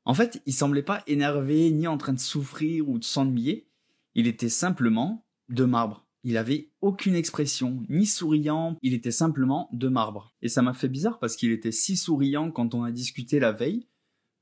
En 0.04 0.14
fait, 0.14 0.42
il 0.46 0.52
semblait 0.52 0.82
pas 0.82 1.02
énervé 1.06 1.70
ni 1.70 1.86
en 1.86 1.98
train 1.98 2.12
de 2.12 2.20
souffrir 2.20 2.88
ou 2.88 2.98
de 2.98 3.04
s'ennuyer, 3.04 3.68
il 4.14 4.26
était 4.26 4.48
simplement 4.48 5.26
de 5.48 5.64
marbre 5.64 6.06
il 6.28 6.36
avait 6.38 6.72
aucune 6.80 7.14
expression, 7.14 7.84
ni 7.88 8.04
souriant, 8.04 8.76
il 8.82 8.94
était 8.94 9.12
simplement 9.12 9.68
de 9.72 9.86
marbre. 9.86 10.34
Et 10.42 10.48
ça 10.48 10.60
m'a 10.60 10.74
fait 10.74 10.88
bizarre 10.88 11.20
parce 11.20 11.36
qu'il 11.36 11.52
était 11.52 11.70
si 11.70 11.96
souriant 11.96 12.50
quand 12.50 12.74
on 12.74 12.82
a 12.82 12.90
discuté 12.90 13.38
la 13.38 13.52
veille, 13.52 13.86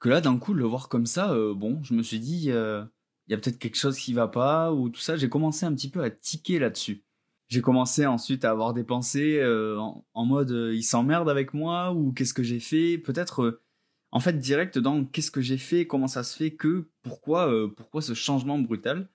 que 0.04 0.10
là 0.10 0.20
d'un 0.20 0.36
coup 0.36 0.52
le 0.52 0.66
voir 0.66 0.90
comme 0.90 1.06
ça, 1.06 1.32
euh, 1.32 1.54
bon, 1.54 1.82
je 1.82 1.94
me 1.94 2.02
suis 2.02 2.20
dit, 2.20 2.50
euh, 2.50 2.84
il 3.26 3.30
y 3.30 3.34
a 3.34 3.38
peut-être 3.38 3.58
quelque 3.58 3.78
chose 3.78 3.96
qui 3.96 4.12
va 4.12 4.28
pas, 4.28 4.70
ou 4.70 4.90
tout 4.90 5.00
ça, 5.00 5.16
j'ai 5.16 5.30
commencé 5.30 5.64
un 5.64 5.74
petit 5.74 5.88
peu 5.88 6.02
à 6.02 6.10
tiquer 6.10 6.58
là-dessus. 6.58 7.06
J'ai 7.48 7.62
commencé 7.62 8.04
ensuite 8.04 8.44
à 8.44 8.50
avoir 8.50 8.74
des 8.74 8.84
pensées 8.84 9.38
euh, 9.40 9.78
en, 10.12 10.26
mode 10.26 10.50
il 10.50 10.82
s'emmerde 10.82 11.30
avec 11.30 11.54
moi, 11.54 11.94
ou 11.94 12.12
qu'est-ce 12.12 12.34
que 12.34 12.42
j'ai 12.42 12.60
fait, 12.60 12.98
peut-être 12.98 13.62
en 14.10 14.20
fait 14.20 14.38
direct 14.38 14.78
dans 14.78 15.06
qu'est-ce 15.06 15.30
que 15.30 15.40
j'ai 15.40 15.56
fait, 15.56 15.86
comment 15.86 16.06
ça 16.06 16.22
se 16.22 16.36
fait 16.36 16.50
que, 16.50 16.90
pourquoi, 17.00 17.50
pourquoi 17.74 18.02
ce 18.02 18.12
changement 18.12 18.58
brutal. 18.58 19.08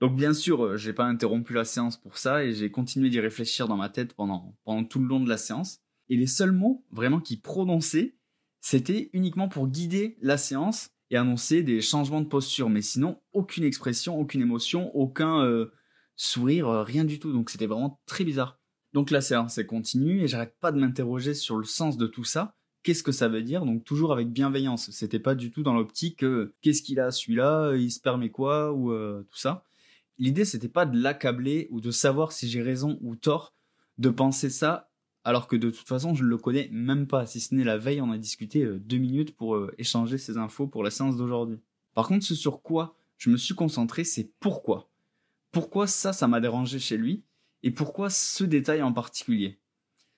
Donc 0.00 0.16
bien 0.16 0.34
sûr, 0.34 0.76
j'ai 0.76 0.92
pas 0.92 1.04
interrompu 1.04 1.52
la 1.52 1.64
séance 1.64 1.96
pour 1.96 2.18
ça 2.18 2.42
et 2.44 2.54
j'ai 2.54 2.72
continué 2.72 3.08
d'y 3.08 3.20
réfléchir 3.20 3.68
dans 3.68 3.76
ma 3.76 3.88
tête 3.88 4.14
pendant, 4.14 4.56
pendant 4.64 4.82
tout 4.82 4.98
le 4.98 5.06
long 5.06 5.20
de 5.20 5.28
la 5.28 5.38
séance. 5.38 5.78
Et 6.08 6.16
les 6.16 6.26
seuls 6.26 6.50
mots 6.50 6.84
vraiment 6.90 7.20
qu'il 7.20 7.40
prononçait, 7.40 8.17
c'était 8.60 9.10
uniquement 9.12 9.48
pour 9.48 9.68
guider 9.68 10.16
la 10.20 10.36
séance 10.36 10.90
et 11.10 11.16
annoncer 11.16 11.62
des 11.62 11.80
changements 11.80 12.20
de 12.20 12.26
posture. 12.26 12.68
Mais 12.68 12.82
sinon, 12.82 13.20
aucune 13.32 13.64
expression, 13.64 14.18
aucune 14.18 14.42
émotion, 14.42 14.94
aucun 14.94 15.42
euh, 15.44 15.72
sourire, 16.16 16.68
euh, 16.68 16.82
rien 16.82 17.04
du 17.04 17.18
tout. 17.18 17.32
Donc 17.32 17.50
c'était 17.50 17.66
vraiment 17.66 18.00
très 18.06 18.24
bizarre. 18.24 18.58
Donc 18.92 19.10
la 19.10 19.20
séance 19.20 19.58
est 19.58 19.66
continue 19.66 20.22
et 20.22 20.28
j'arrête 20.28 20.56
pas 20.60 20.72
de 20.72 20.78
m'interroger 20.80 21.34
sur 21.34 21.56
le 21.56 21.64
sens 21.64 21.96
de 21.96 22.06
tout 22.06 22.24
ça. 22.24 22.54
Qu'est-ce 22.82 23.02
que 23.02 23.12
ça 23.12 23.28
veut 23.28 23.42
dire? 23.42 23.64
Donc 23.64 23.84
toujours 23.84 24.12
avec 24.12 24.32
bienveillance. 24.32 24.90
C'était 24.90 25.18
pas 25.18 25.34
du 25.34 25.50
tout 25.50 25.62
dans 25.62 25.74
l'optique 25.74 26.24
qu'est-ce 26.62 26.82
qu'il 26.82 27.00
a 27.00 27.10
celui-là, 27.10 27.74
il 27.76 27.90
se 27.90 28.00
permet 28.00 28.30
quoi 28.30 28.72
ou 28.72 28.92
tout 29.24 29.36
ça 29.36 29.64
l'idée 30.18 30.44
c'était 30.44 30.68
pas 30.68 30.86
de 30.86 31.00
l'accabler 31.00 31.68
ou 31.70 31.80
de 31.80 31.90
savoir 31.90 32.32
si 32.32 32.48
j'ai 32.48 32.62
raison 32.62 32.98
ou 33.00 33.16
tort 33.16 33.54
de 33.98 34.10
penser 34.10 34.50
ça 34.50 34.87
alors 35.24 35.46
que 35.46 35.56
de 35.56 35.70
toute 35.70 35.86
façon 35.86 36.14
je 36.14 36.24
ne 36.24 36.28
le 36.28 36.38
connais 36.38 36.68
même 36.72 37.06
pas 37.06 37.26
si 37.26 37.40
ce 37.40 37.54
n'est 37.54 37.64
la 37.64 37.78
veille 37.78 38.00
on 38.00 38.10
a 38.10 38.18
discuté 38.18 38.64
euh, 38.64 38.78
deux 38.78 38.98
minutes 38.98 39.36
pour 39.36 39.56
euh, 39.56 39.74
échanger 39.78 40.18
ces 40.18 40.36
infos 40.36 40.66
pour 40.66 40.82
la 40.82 40.90
séance 40.90 41.16
d'aujourd'hui. 41.16 41.58
Par 41.94 42.08
contre 42.08 42.24
ce 42.24 42.34
sur 42.34 42.62
quoi 42.62 42.96
je 43.16 43.30
me 43.30 43.36
suis 43.36 43.54
concentré 43.54 44.04
c'est 44.04 44.32
pourquoi. 44.40 44.90
Pourquoi 45.50 45.86
ça 45.86 46.12
ça 46.12 46.28
m'a 46.28 46.40
dérangé 46.40 46.78
chez 46.78 46.96
lui 46.96 47.24
et 47.62 47.70
pourquoi 47.70 48.10
ce 48.10 48.44
détail 48.44 48.82
en 48.82 48.92
particulier? 48.92 49.58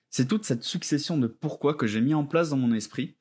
C'est 0.09 0.27
toute 0.27 0.45
cette 0.45 0.63
succession 0.63 1.17
de 1.17 1.27
pourquoi 1.27 1.73
que 1.73 1.87
j'ai 1.87 2.01
mis 2.01 2.13
en 2.13 2.25
place 2.25 2.49
dans 2.49 2.57
mon 2.57 2.73
esprit. 2.73 3.15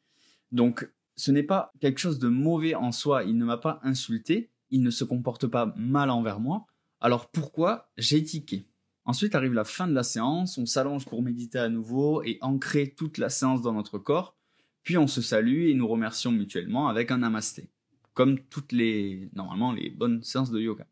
Donc 0.53 0.91
ce 1.17 1.31
n'est 1.31 1.43
pas 1.43 1.73
quelque 1.81 1.99
chose 1.99 2.19
de 2.19 2.29
mauvais 2.29 2.75
en 2.75 2.93
soi 2.93 3.25
il 3.25 3.37
ne 3.37 3.45
m'a 3.45 3.59
pas 3.59 3.81
insulté 3.83 4.51
il 4.71 4.83
ne 4.83 4.91
se 4.91 5.05
comporte 5.05 5.47
pas 5.47 5.75
mal 5.77 6.11
envers 6.11 6.41
moi, 6.41 6.67
alors 7.01 7.31
pourquoi 7.31 7.91
j'ai 7.97 8.23
tiqué? 8.23 8.67
Ensuite 9.05 9.35
arrive 9.35 9.55
la 9.55 9.65
fin 9.65 9.89
de 9.89 9.95
la 9.95 10.03
séance, 10.03 10.59
on 10.59 10.67
s'allonge 10.67 11.07
pour 11.07 11.23
méditer 11.23 11.59
à 11.59 11.69
nouveau 11.69 12.23
et 12.23 12.39
ancrer 12.43 12.95
toute 12.97 13.19
la 13.19 13.31
séance 13.31 13.63
dans 13.63 13.73
notre 13.73 13.99
corps, 13.99 14.37
puis 14.83 14.99
on 14.99 15.07
se 15.07 15.23
salue 15.23 15.69
et 15.69 15.75
nous 15.75 15.89
remercions 15.89 16.33
mutuellement 16.33 16.89
avec 16.89 17.11
un 17.11 17.19
namasté, 17.19 17.71
comme 18.15 18.39
toutes 18.39 18.73
les, 18.73 19.31
normalement, 19.35 19.73
les 19.73 19.91
bonnes 19.91 20.23
séances 20.23 20.51
de 20.51 20.61
yoga. 20.61 20.87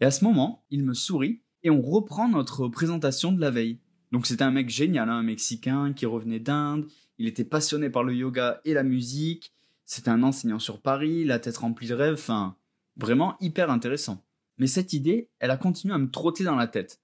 Et 0.00 0.04
à 0.04 0.10
ce 0.10 0.24
moment, 0.24 0.64
il 0.70 0.84
me 0.84 0.94
sourit 0.94 1.42
et 1.62 1.70
on 1.70 1.80
reprend 1.80 2.28
notre 2.28 2.68
présentation 2.68 3.32
de 3.32 3.40
la 3.40 3.50
veille. 3.50 3.80
Donc 4.12 4.26
c'était 4.26 4.44
un 4.44 4.50
mec 4.50 4.68
génial, 4.68 5.08
hein, 5.08 5.18
un 5.18 5.22
Mexicain 5.22 5.92
qui 5.92 6.06
revenait 6.06 6.40
d'Inde, 6.40 6.86
il 7.18 7.26
était 7.26 7.44
passionné 7.44 7.88
par 7.88 8.04
le 8.04 8.14
yoga 8.14 8.60
et 8.64 8.74
la 8.74 8.82
musique, 8.82 9.52
c'était 9.84 10.10
un 10.10 10.22
enseignant 10.22 10.58
sur 10.58 10.80
Paris, 10.82 11.24
la 11.24 11.38
tête 11.38 11.56
remplie 11.56 11.88
de 11.88 11.94
rêves, 11.94 12.14
enfin, 12.14 12.56
vraiment 12.96 13.36
hyper 13.40 13.70
intéressant. 13.70 14.25
Mais 14.58 14.66
cette 14.66 14.92
idée, 14.92 15.28
elle 15.38 15.50
a 15.50 15.56
continué 15.56 15.94
à 15.94 15.98
me 15.98 16.10
trotter 16.10 16.44
dans 16.44 16.56
la 16.56 16.66
tête. 16.66 17.00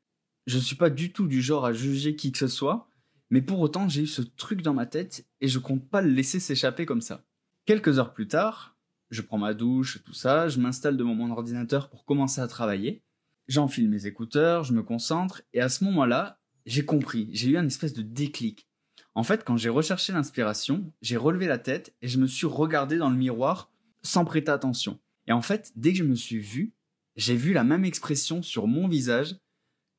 Je 0.47 0.56
ne 0.56 0.62
suis 0.62 0.76
pas 0.76 0.90
du 0.90 1.12
tout 1.12 1.26
du 1.26 1.42
genre 1.42 1.64
à 1.64 1.73
juger 1.73 2.16
qui 2.16 2.32
que 2.32 2.38
ce 2.38 2.49
soit, 2.49 2.88
mais 3.30 3.42
pour 3.42 3.61
autant 3.61 3.88
j'ai 3.88 4.02
eu 4.02 4.06
ce 4.06 4.23
truc 4.23 4.62
dans 4.62 4.75
ma 4.75 4.87
tête 4.87 5.26
et 5.40 5.49
je 5.49 5.59
compte 5.59 5.88
pas 5.88 6.02
le 6.02 6.11
laisser 6.11 6.40
s'échapper 6.40 6.87
comme 6.87 7.00
ça. 7.00 7.25
Quelques 7.64 7.99
heures 7.99 8.12
plus 8.12 8.28
tard, 8.28 8.76
je 9.11 9.23
prends 9.23 9.38
ma 9.38 9.54
douche, 9.54 10.02
tout 10.04 10.14
ça, 10.14 10.49
je 10.49 10.59
m'installe 10.59 10.97
devant 10.97 11.14
mon 11.14 11.30
ordinateur 11.30 11.90
pour 11.90 12.04
commencer 12.04 12.40
à 12.40 12.49
travailler. 12.49 13.02
J'enfile 13.47 13.88
mes 13.88 14.06
écouteurs, 14.06 14.64
je 14.64 14.73
me 14.73 14.82
concentre, 14.82 15.42
et 15.52 15.61
à 15.61 15.68
ce 15.68 15.85
moment-là, 15.85 16.40
j'ai 16.66 16.85
compris, 16.85 17.28
j'ai 17.32 17.50
eu 17.50 17.56
un 17.56 17.66
espèce 17.66 17.92
de 17.92 18.02
déclic. 18.02 18.68
En 19.14 19.23
fait, 19.23 19.44
quand 19.44 19.56
j'ai 19.56 19.68
recherché 19.68 20.12
l'inspiration, 20.12 20.92
j'ai 21.02 21.16
relevé 21.16 21.47
la 21.47 21.59
tête 21.59 21.94
et 22.00 22.09
je 22.09 22.18
me 22.18 22.26
suis 22.26 22.47
regardé 22.47 22.97
dans 22.97 23.11
le 23.11 23.16
miroir 23.16 23.71
sans 24.02 24.25
prêter 24.25 24.50
attention. 24.50 24.99
Et 25.26 25.32
en 25.32 25.42
fait, 25.42 25.73
dès 25.76 25.92
que 25.92 25.99
je 25.99 26.04
me 26.04 26.14
suis 26.14 26.38
vu, 26.38 26.73
j'ai 27.16 27.37
vu 27.37 27.52
la 27.52 27.64
même 27.64 27.85
expression 27.85 28.42
sur 28.42 28.66
mon 28.66 28.88
visage 28.88 29.37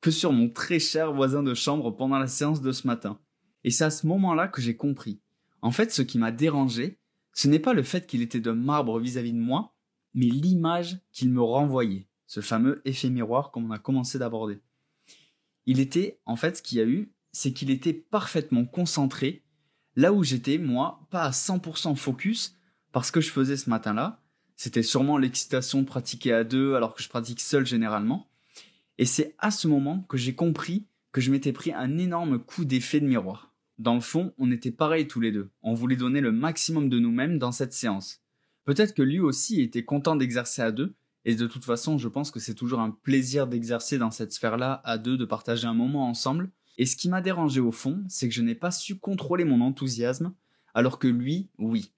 que 0.00 0.10
sur 0.10 0.32
mon 0.32 0.50
très 0.50 0.78
cher 0.78 1.12
voisin 1.12 1.42
de 1.42 1.54
chambre 1.54 1.90
pendant 1.90 2.18
la 2.18 2.26
séance 2.26 2.60
de 2.60 2.72
ce 2.72 2.86
matin. 2.86 3.18
Et 3.62 3.70
c'est 3.70 3.84
à 3.84 3.90
ce 3.90 4.06
moment-là 4.06 4.48
que 4.48 4.60
j'ai 4.60 4.76
compris. 4.76 5.20
En 5.62 5.70
fait, 5.70 5.92
ce 5.92 6.02
qui 6.02 6.18
m'a 6.18 6.30
dérangé, 6.30 6.98
ce 7.32 7.48
n'est 7.48 7.58
pas 7.58 7.72
le 7.72 7.82
fait 7.82 8.06
qu'il 8.06 8.20
était 8.20 8.40
de 8.40 8.50
marbre 8.50 8.98
vis-à-vis 8.98 9.32
de 9.32 9.38
moi, 9.38 9.74
mais 10.12 10.26
l'image 10.26 10.98
qu'il 11.10 11.30
me 11.30 11.42
renvoyait, 11.42 12.06
ce 12.26 12.40
fameux 12.40 12.82
effet 12.84 13.10
miroir 13.10 13.50
comme 13.50 13.66
on 13.66 13.74
a 13.74 13.78
commencé 13.78 14.18
d'aborder. 14.18 14.60
Il 15.66 15.80
était, 15.80 16.20
en 16.26 16.36
fait, 16.36 16.58
ce 16.58 16.62
qu'il 16.62 16.78
y 16.78 16.80
a 16.82 16.84
eu, 16.84 17.12
c'est 17.32 17.52
qu'il 17.52 17.70
était 17.70 17.94
parfaitement 17.94 18.66
concentré, 18.66 19.42
là 19.96 20.12
où 20.12 20.22
j'étais, 20.22 20.58
moi, 20.58 21.06
pas 21.10 21.22
à 21.22 21.30
100% 21.30 21.96
focus, 21.96 22.56
parce 22.92 23.10
que 23.10 23.20
je 23.20 23.30
faisais 23.30 23.56
ce 23.56 23.70
matin-là, 23.70 24.22
c'était 24.56 24.82
sûrement 24.82 25.18
l'excitation 25.18 25.80
de 25.80 25.86
pratiquer 25.86 26.32
à 26.32 26.44
deux 26.44 26.74
alors 26.74 26.94
que 26.94 27.02
je 27.02 27.08
pratique 27.08 27.40
seul 27.40 27.66
généralement. 27.66 28.28
Et 28.98 29.06
c'est 29.06 29.34
à 29.38 29.50
ce 29.50 29.66
moment 29.66 30.04
que 30.08 30.16
j'ai 30.16 30.34
compris 30.34 30.86
que 31.12 31.20
je 31.20 31.30
m'étais 31.30 31.52
pris 31.52 31.72
un 31.72 31.98
énorme 31.98 32.38
coup 32.38 32.64
d'effet 32.64 33.00
de 33.00 33.06
miroir. 33.06 33.52
Dans 33.78 33.94
le 33.94 34.00
fond, 34.00 34.32
on 34.38 34.52
était 34.52 34.70
pareils 34.70 35.08
tous 35.08 35.20
les 35.20 35.32
deux. 35.32 35.50
On 35.62 35.74
voulait 35.74 35.96
donner 35.96 36.20
le 36.20 36.32
maximum 36.32 36.88
de 36.88 36.98
nous-mêmes 36.98 37.38
dans 37.38 37.52
cette 37.52 37.72
séance. 37.72 38.20
Peut-être 38.64 38.94
que 38.94 39.02
lui 39.02 39.20
aussi 39.20 39.60
était 39.60 39.84
content 39.84 40.16
d'exercer 40.16 40.62
à 40.62 40.70
deux, 40.70 40.94
et 41.24 41.34
de 41.34 41.46
toute 41.46 41.64
façon, 41.64 41.98
je 41.98 42.08
pense 42.08 42.30
que 42.30 42.40
c'est 42.40 42.54
toujours 42.54 42.80
un 42.80 42.90
plaisir 42.90 43.46
d'exercer 43.46 43.98
dans 43.98 44.10
cette 44.10 44.32
sphère-là 44.32 44.80
à 44.84 44.98
deux, 44.98 45.16
de 45.16 45.24
partager 45.24 45.66
un 45.66 45.74
moment 45.74 46.08
ensemble. 46.08 46.50
Et 46.76 46.86
ce 46.86 46.96
qui 46.96 47.08
m'a 47.08 47.20
dérangé 47.20 47.60
au 47.60 47.72
fond, 47.72 48.04
c'est 48.08 48.28
que 48.28 48.34
je 48.34 48.42
n'ai 48.42 48.54
pas 48.54 48.70
su 48.70 48.98
contrôler 48.98 49.44
mon 49.44 49.60
enthousiasme, 49.60 50.34
alors 50.74 50.98
que 50.98 51.08
lui, 51.08 51.48
oui. 51.58 51.92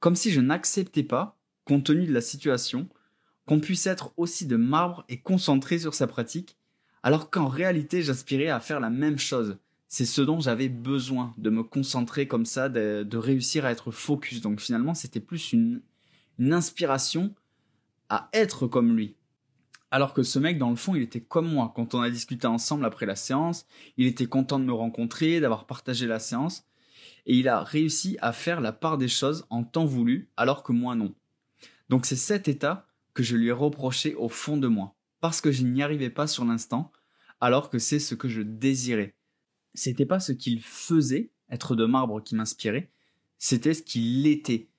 Comme 0.00 0.16
si 0.16 0.30
je 0.30 0.40
n'acceptais 0.40 1.02
pas 1.02 1.38
compte 1.64 1.84
tenu 1.84 2.06
de 2.06 2.12
la 2.12 2.20
situation, 2.20 2.88
qu'on 3.46 3.60
puisse 3.60 3.86
être 3.86 4.12
aussi 4.16 4.46
de 4.46 4.56
marbre 4.56 5.04
et 5.08 5.20
concentré 5.20 5.78
sur 5.78 5.94
sa 5.94 6.06
pratique, 6.06 6.56
alors 7.02 7.30
qu'en 7.30 7.48
réalité 7.48 8.02
j'aspirais 8.02 8.48
à 8.48 8.60
faire 8.60 8.80
la 8.80 8.90
même 8.90 9.18
chose. 9.18 9.58
C'est 9.88 10.04
ce 10.06 10.22
dont 10.22 10.40
j'avais 10.40 10.68
besoin, 10.68 11.34
de 11.36 11.50
me 11.50 11.62
concentrer 11.62 12.26
comme 12.26 12.46
ça, 12.46 12.68
de, 12.68 13.16
réussir 13.16 13.66
à 13.66 13.72
être 13.72 13.90
focus. 13.90 14.40
Donc 14.40 14.60
finalement 14.60 14.94
c'était 14.94 15.20
plus 15.20 15.52
une, 15.52 15.82
une 16.38 16.52
inspiration 16.52 17.34
à 18.08 18.28
être 18.32 18.66
comme 18.66 18.96
lui. 18.96 19.16
Alors 19.90 20.14
que 20.14 20.22
ce 20.22 20.38
mec, 20.38 20.56
dans 20.56 20.70
le 20.70 20.76
fond, 20.76 20.94
il 20.94 21.02
était 21.02 21.20
comme 21.20 21.52
moi. 21.52 21.70
Quand 21.76 21.94
on 21.94 22.00
a 22.00 22.08
discuté 22.08 22.46
ensemble 22.46 22.86
après 22.86 23.04
la 23.04 23.16
séance, 23.16 23.66
il 23.98 24.06
était 24.06 24.24
content 24.24 24.58
de 24.58 24.64
me 24.64 24.72
rencontrer, 24.72 25.38
d'avoir 25.38 25.66
partagé 25.66 26.06
la 26.06 26.18
séance, 26.18 26.64
et 27.26 27.36
il 27.36 27.46
a 27.46 27.62
réussi 27.62 28.16
à 28.22 28.32
faire 28.32 28.62
la 28.62 28.72
part 28.72 28.96
des 28.96 29.08
choses 29.08 29.44
en 29.50 29.64
temps 29.64 29.84
voulu, 29.84 30.30
alors 30.38 30.62
que 30.62 30.72
moi 30.72 30.94
non. 30.94 31.14
Donc 31.92 32.06
c'est 32.06 32.16
cet 32.16 32.48
état 32.48 32.88
que 33.12 33.22
je 33.22 33.36
lui 33.36 33.48
ai 33.48 33.52
reproché 33.52 34.14
au 34.14 34.30
fond 34.30 34.56
de 34.56 34.66
moi, 34.66 34.96
parce 35.20 35.42
que 35.42 35.52
je 35.52 35.62
n'y 35.62 35.82
arrivais 35.82 36.08
pas 36.08 36.26
sur 36.26 36.42
l'instant, 36.46 36.90
alors 37.38 37.68
que 37.68 37.78
c'est 37.78 37.98
ce 37.98 38.14
que 38.14 38.30
je 38.30 38.40
désirais. 38.40 39.14
C'était 39.74 40.06
pas 40.06 40.18
ce 40.18 40.32
qu'il 40.32 40.62
faisait, 40.62 41.32
être 41.50 41.76
de 41.76 41.84
marbre 41.84 42.22
qui 42.22 42.34
m'inspirait, 42.34 42.90
c'était 43.38 43.74
ce 43.74 43.82
qu'il 43.82 44.26
était. 44.26 44.70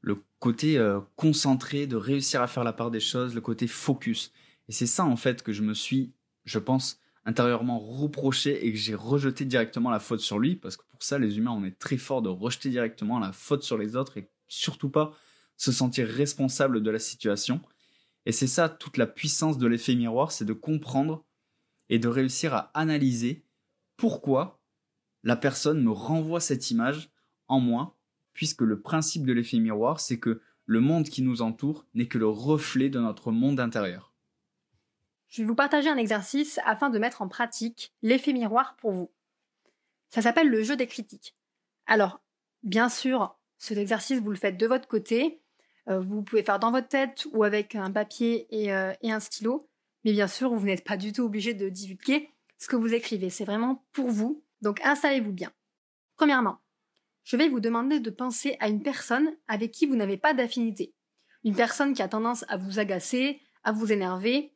Le 0.00 0.16
côté 0.38 0.78
euh, 0.78 1.00
concentré, 1.14 1.86
de 1.86 1.96
réussir 1.96 2.40
à 2.40 2.46
faire 2.46 2.64
la 2.64 2.72
part 2.72 2.90
des 2.90 3.00
choses, 3.00 3.34
le 3.34 3.42
côté 3.42 3.66
focus. 3.66 4.32
Et 4.70 4.72
c'est 4.72 4.86
ça 4.86 5.04
en 5.04 5.16
fait 5.16 5.42
que 5.42 5.52
je 5.52 5.60
me 5.60 5.74
suis, 5.74 6.14
je 6.46 6.58
pense, 6.58 7.02
intérieurement 7.26 7.80
reproché 7.80 8.66
et 8.66 8.72
que 8.72 8.78
j'ai 8.78 8.94
rejeté 8.94 9.44
directement 9.44 9.90
la 9.90 10.00
faute 10.00 10.20
sur 10.20 10.38
lui, 10.38 10.56
parce 10.56 10.78
que 10.78 10.84
pour 10.88 11.02
ça, 11.02 11.18
les 11.18 11.36
humains, 11.36 11.52
on 11.52 11.64
est 11.64 11.78
très 11.78 11.98
fort 11.98 12.22
de 12.22 12.30
rejeter 12.30 12.70
directement 12.70 13.18
la 13.18 13.32
faute 13.32 13.62
sur 13.62 13.76
les 13.76 13.94
autres 13.94 14.16
et 14.16 14.30
surtout 14.48 14.88
pas 14.88 15.14
se 15.62 15.70
sentir 15.70 16.08
responsable 16.08 16.82
de 16.82 16.90
la 16.90 16.98
situation. 16.98 17.60
Et 18.26 18.32
c'est 18.32 18.48
ça 18.48 18.68
toute 18.68 18.96
la 18.96 19.06
puissance 19.06 19.58
de 19.58 19.68
l'effet 19.68 19.94
miroir, 19.94 20.32
c'est 20.32 20.44
de 20.44 20.52
comprendre 20.52 21.24
et 21.88 22.00
de 22.00 22.08
réussir 22.08 22.52
à 22.52 22.72
analyser 22.74 23.44
pourquoi 23.96 24.60
la 25.22 25.36
personne 25.36 25.80
me 25.80 25.92
renvoie 25.92 26.40
cette 26.40 26.72
image 26.72 27.10
en 27.46 27.60
moi, 27.60 27.96
puisque 28.32 28.62
le 28.62 28.80
principe 28.80 29.24
de 29.24 29.32
l'effet 29.32 29.60
miroir, 29.60 30.00
c'est 30.00 30.18
que 30.18 30.40
le 30.66 30.80
monde 30.80 31.08
qui 31.08 31.22
nous 31.22 31.42
entoure 31.42 31.86
n'est 31.94 32.08
que 32.08 32.18
le 32.18 32.26
reflet 32.26 32.88
de 32.88 32.98
notre 32.98 33.30
monde 33.30 33.60
intérieur. 33.60 34.12
Je 35.28 35.42
vais 35.42 35.46
vous 35.46 35.54
partager 35.54 35.88
un 35.88 35.96
exercice 35.96 36.58
afin 36.64 36.90
de 36.90 36.98
mettre 36.98 37.22
en 37.22 37.28
pratique 37.28 37.94
l'effet 38.02 38.32
miroir 38.32 38.74
pour 38.78 38.90
vous. 38.90 39.12
Ça 40.08 40.22
s'appelle 40.22 40.48
le 40.48 40.64
jeu 40.64 40.74
des 40.74 40.88
critiques. 40.88 41.36
Alors, 41.86 42.20
bien 42.64 42.88
sûr, 42.88 43.38
cet 43.58 43.78
exercice, 43.78 44.20
vous 44.20 44.30
le 44.30 44.36
faites 44.36 44.56
de 44.56 44.66
votre 44.66 44.88
côté, 44.88 45.41
vous 45.88 46.22
pouvez 46.22 46.42
faire 46.42 46.58
dans 46.58 46.70
votre 46.70 46.88
tête 46.88 47.26
ou 47.32 47.44
avec 47.44 47.74
un 47.74 47.90
papier 47.90 48.46
et, 48.50 48.72
euh, 48.72 48.92
et 49.02 49.10
un 49.10 49.20
stylo. 49.20 49.68
Mais 50.04 50.12
bien 50.12 50.28
sûr, 50.28 50.54
vous 50.54 50.66
n'êtes 50.66 50.84
pas 50.84 50.96
du 50.96 51.12
tout 51.12 51.22
obligé 51.22 51.54
de 51.54 51.68
divulguer 51.68 52.30
ce 52.58 52.68
que 52.68 52.76
vous 52.76 52.94
écrivez. 52.94 53.30
C'est 53.30 53.44
vraiment 53.44 53.84
pour 53.92 54.08
vous. 54.08 54.42
Donc 54.60 54.80
installez-vous 54.84 55.32
bien. 55.32 55.52
Premièrement, 56.16 56.58
je 57.24 57.36
vais 57.36 57.48
vous 57.48 57.60
demander 57.60 58.00
de 58.00 58.10
penser 58.10 58.56
à 58.60 58.68
une 58.68 58.82
personne 58.82 59.30
avec 59.48 59.72
qui 59.72 59.86
vous 59.86 59.96
n'avez 59.96 60.16
pas 60.16 60.34
d'affinité. 60.34 60.94
Une 61.44 61.54
personne 61.54 61.94
qui 61.94 62.02
a 62.02 62.08
tendance 62.08 62.44
à 62.48 62.56
vous 62.56 62.78
agacer, 62.78 63.40
à 63.64 63.72
vous 63.72 63.92
énerver. 63.92 64.52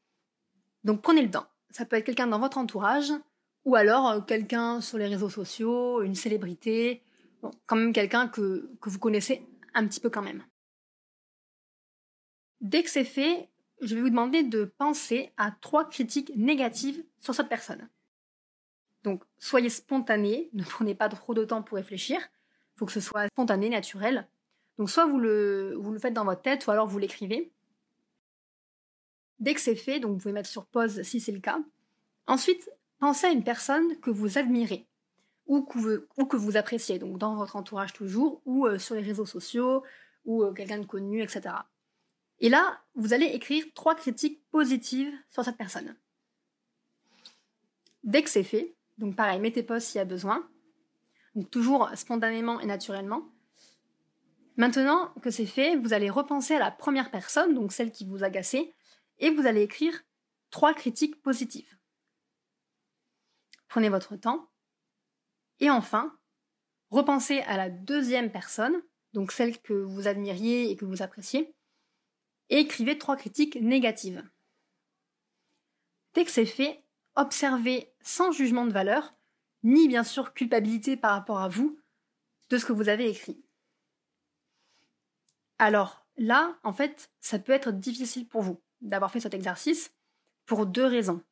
Donc 0.84 1.02
prenez 1.02 1.22
le 1.22 1.30
temps. 1.30 1.46
Ça 1.70 1.84
peut 1.84 1.96
être 1.96 2.06
quelqu'un 2.06 2.28
dans 2.28 2.38
votre 2.38 2.58
entourage, 2.58 3.12
ou 3.64 3.74
alors 3.74 4.08
euh, 4.08 4.20
quelqu'un 4.20 4.80
sur 4.80 4.98
les 4.98 5.06
réseaux 5.06 5.28
sociaux, 5.28 6.02
une 6.02 6.14
célébrité, 6.14 7.02
quand 7.66 7.76
même 7.76 7.92
quelqu'un 7.92 8.28
que, 8.28 8.70
que 8.80 8.88
vous 8.88 8.98
connaissez 8.98 9.46
un 9.74 9.86
petit 9.86 10.00
peu 10.00 10.08
quand 10.08 10.22
même. 10.22 10.42
Dès 12.66 12.82
que 12.82 12.90
c'est 12.90 13.04
fait, 13.04 13.48
je 13.80 13.94
vais 13.94 14.00
vous 14.00 14.10
demander 14.10 14.42
de 14.42 14.64
penser 14.64 15.32
à 15.36 15.52
trois 15.52 15.88
critiques 15.88 16.32
négatives 16.34 17.04
sur 17.20 17.32
cette 17.32 17.48
personne. 17.48 17.88
Donc, 19.04 19.22
soyez 19.38 19.70
spontané, 19.70 20.50
ne 20.52 20.64
prenez 20.64 20.96
pas 20.96 21.08
trop 21.08 21.32
de 21.32 21.44
temps 21.44 21.62
pour 21.62 21.76
réfléchir. 21.76 22.18
Il 22.18 22.78
faut 22.80 22.86
que 22.86 22.92
ce 22.92 23.00
soit 23.00 23.28
spontané, 23.28 23.68
naturel. 23.68 24.26
Donc, 24.78 24.90
soit 24.90 25.06
vous 25.06 25.20
le, 25.20 25.80
faites 26.00 26.12
dans 26.12 26.24
votre 26.24 26.42
tête, 26.42 26.66
ou 26.66 26.72
alors 26.72 26.88
vous 26.88 26.98
l'écrivez. 26.98 27.52
Dès 29.38 29.54
que 29.54 29.60
c'est 29.60 29.76
fait, 29.76 30.00
donc 30.00 30.14
vous 30.14 30.18
pouvez 30.18 30.32
mettre 30.34 30.48
sur 30.48 30.66
pause 30.66 31.02
si 31.02 31.20
c'est 31.20 31.30
le 31.30 31.38
cas. 31.38 31.60
Ensuite, 32.26 32.68
pensez 32.98 33.28
à 33.28 33.30
une 33.30 33.44
personne 33.44 33.96
que 34.00 34.10
vous 34.10 34.38
admirez 34.38 34.88
ou 35.46 35.62
que 35.62 35.78
vous, 35.78 36.04
ou 36.16 36.24
que 36.24 36.36
vous 36.36 36.56
appréciez, 36.56 36.98
donc 36.98 37.18
dans 37.18 37.36
votre 37.36 37.54
entourage 37.54 37.92
toujours, 37.92 38.42
ou 38.44 38.66
euh, 38.66 38.78
sur 38.78 38.96
les 38.96 39.02
réseaux 39.02 39.24
sociaux, 39.24 39.84
ou 40.24 40.42
euh, 40.42 40.52
quelqu'un 40.52 40.80
de 40.80 40.86
connu, 40.86 41.22
etc. 41.22 41.54
Et 42.40 42.48
là, 42.48 42.80
vous 42.94 43.12
allez 43.12 43.26
écrire 43.26 43.64
trois 43.74 43.94
critiques 43.94 44.42
positives 44.50 45.12
sur 45.30 45.44
cette 45.44 45.56
personne. 45.56 45.96
Dès 48.04 48.22
que 48.22 48.30
c'est 48.30 48.44
fait, 48.44 48.76
donc 48.98 49.16
pareil, 49.16 49.40
mettez 49.40 49.62
pause 49.62 49.82
s'il 49.82 49.98
y 49.98 50.02
a 50.02 50.04
besoin, 50.04 50.48
toujours 51.50 51.90
spontanément 51.94 52.60
et 52.60 52.66
naturellement. 52.66 53.28
Maintenant 54.56 55.12
que 55.22 55.30
c'est 55.30 55.46
fait, 55.46 55.76
vous 55.76 55.92
allez 55.92 56.08
repenser 56.08 56.54
à 56.54 56.58
la 56.58 56.70
première 56.70 57.10
personne, 57.10 57.54
donc 57.54 57.72
celle 57.72 57.90
qui 57.90 58.06
vous 58.06 58.24
agacait, 58.24 58.72
et 59.18 59.30
vous 59.30 59.46
allez 59.46 59.62
écrire 59.62 60.02
trois 60.50 60.72
critiques 60.72 61.20
positives. 61.22 61.76
Prenez 63.68 63.88
votre 63.88 64.16
temps. 64.16 64.48
Et 65.60 65.68
enfin, 65.70 66.16
repensez 66.90 67.40
à 67.40 67.56
la 67.56 67.70
deuxième 67.70 68.30
personne, 68.30 68.82
donc 69.12 69.32
celle 69.32 69.60
que 69.60 69.74
vous 69.74 70.06
admiriez 70.06 70.70
et 70.70 70.76
que 70.76 70.84
vous 70.84 71.02
appréciez, 71.02 71.55
et 72.50 72.58
écrivez 72.58 72.98
trois 72.98 73.16
critiques 73.16 73.56
négatives. 73.60 74.22
Dès 76.14 76.24
que 76.24 76.30
c'est 76.30 76.46
fait, 76.46 76.82
observez 77.14 77.92
sans 78.00 78.32
jugement 78.32 78.66
de 78.66 78.72
valeur, 78.72 79.14
ni 79.62 79.88
bien 79.88 80.04
sûr 80.04 80.32
culpabilité 80.32 80.96
par 80.96 81.12
rapport 81.12 81.40
à 81.40 81.48
vous, 81.48 81.78
de 82.48 82.58
ce 82.58 82.64
que 82.64 82.72
vous 82.72 82.88
avez 82.88 83.08
écrit. 83.08 83.42
Alors 85.58 86.06
là, 86.16 86.56
en 86.62 86.72
fait, 86.72 87.10
ça 87.20 87.38
peut 87.38 87.52
être 87.52 87.72
difficile 87.72 88.28
pour 88.28 88.42
vous 88.42 88.60
d'avoir 88.80 89.10
fait 89.10 89.20
cet 89.20 89.34
exercice 89.34 89.92
pour 90.44 90.66
deux 90.66 90.84
raisons. 90.84 91.22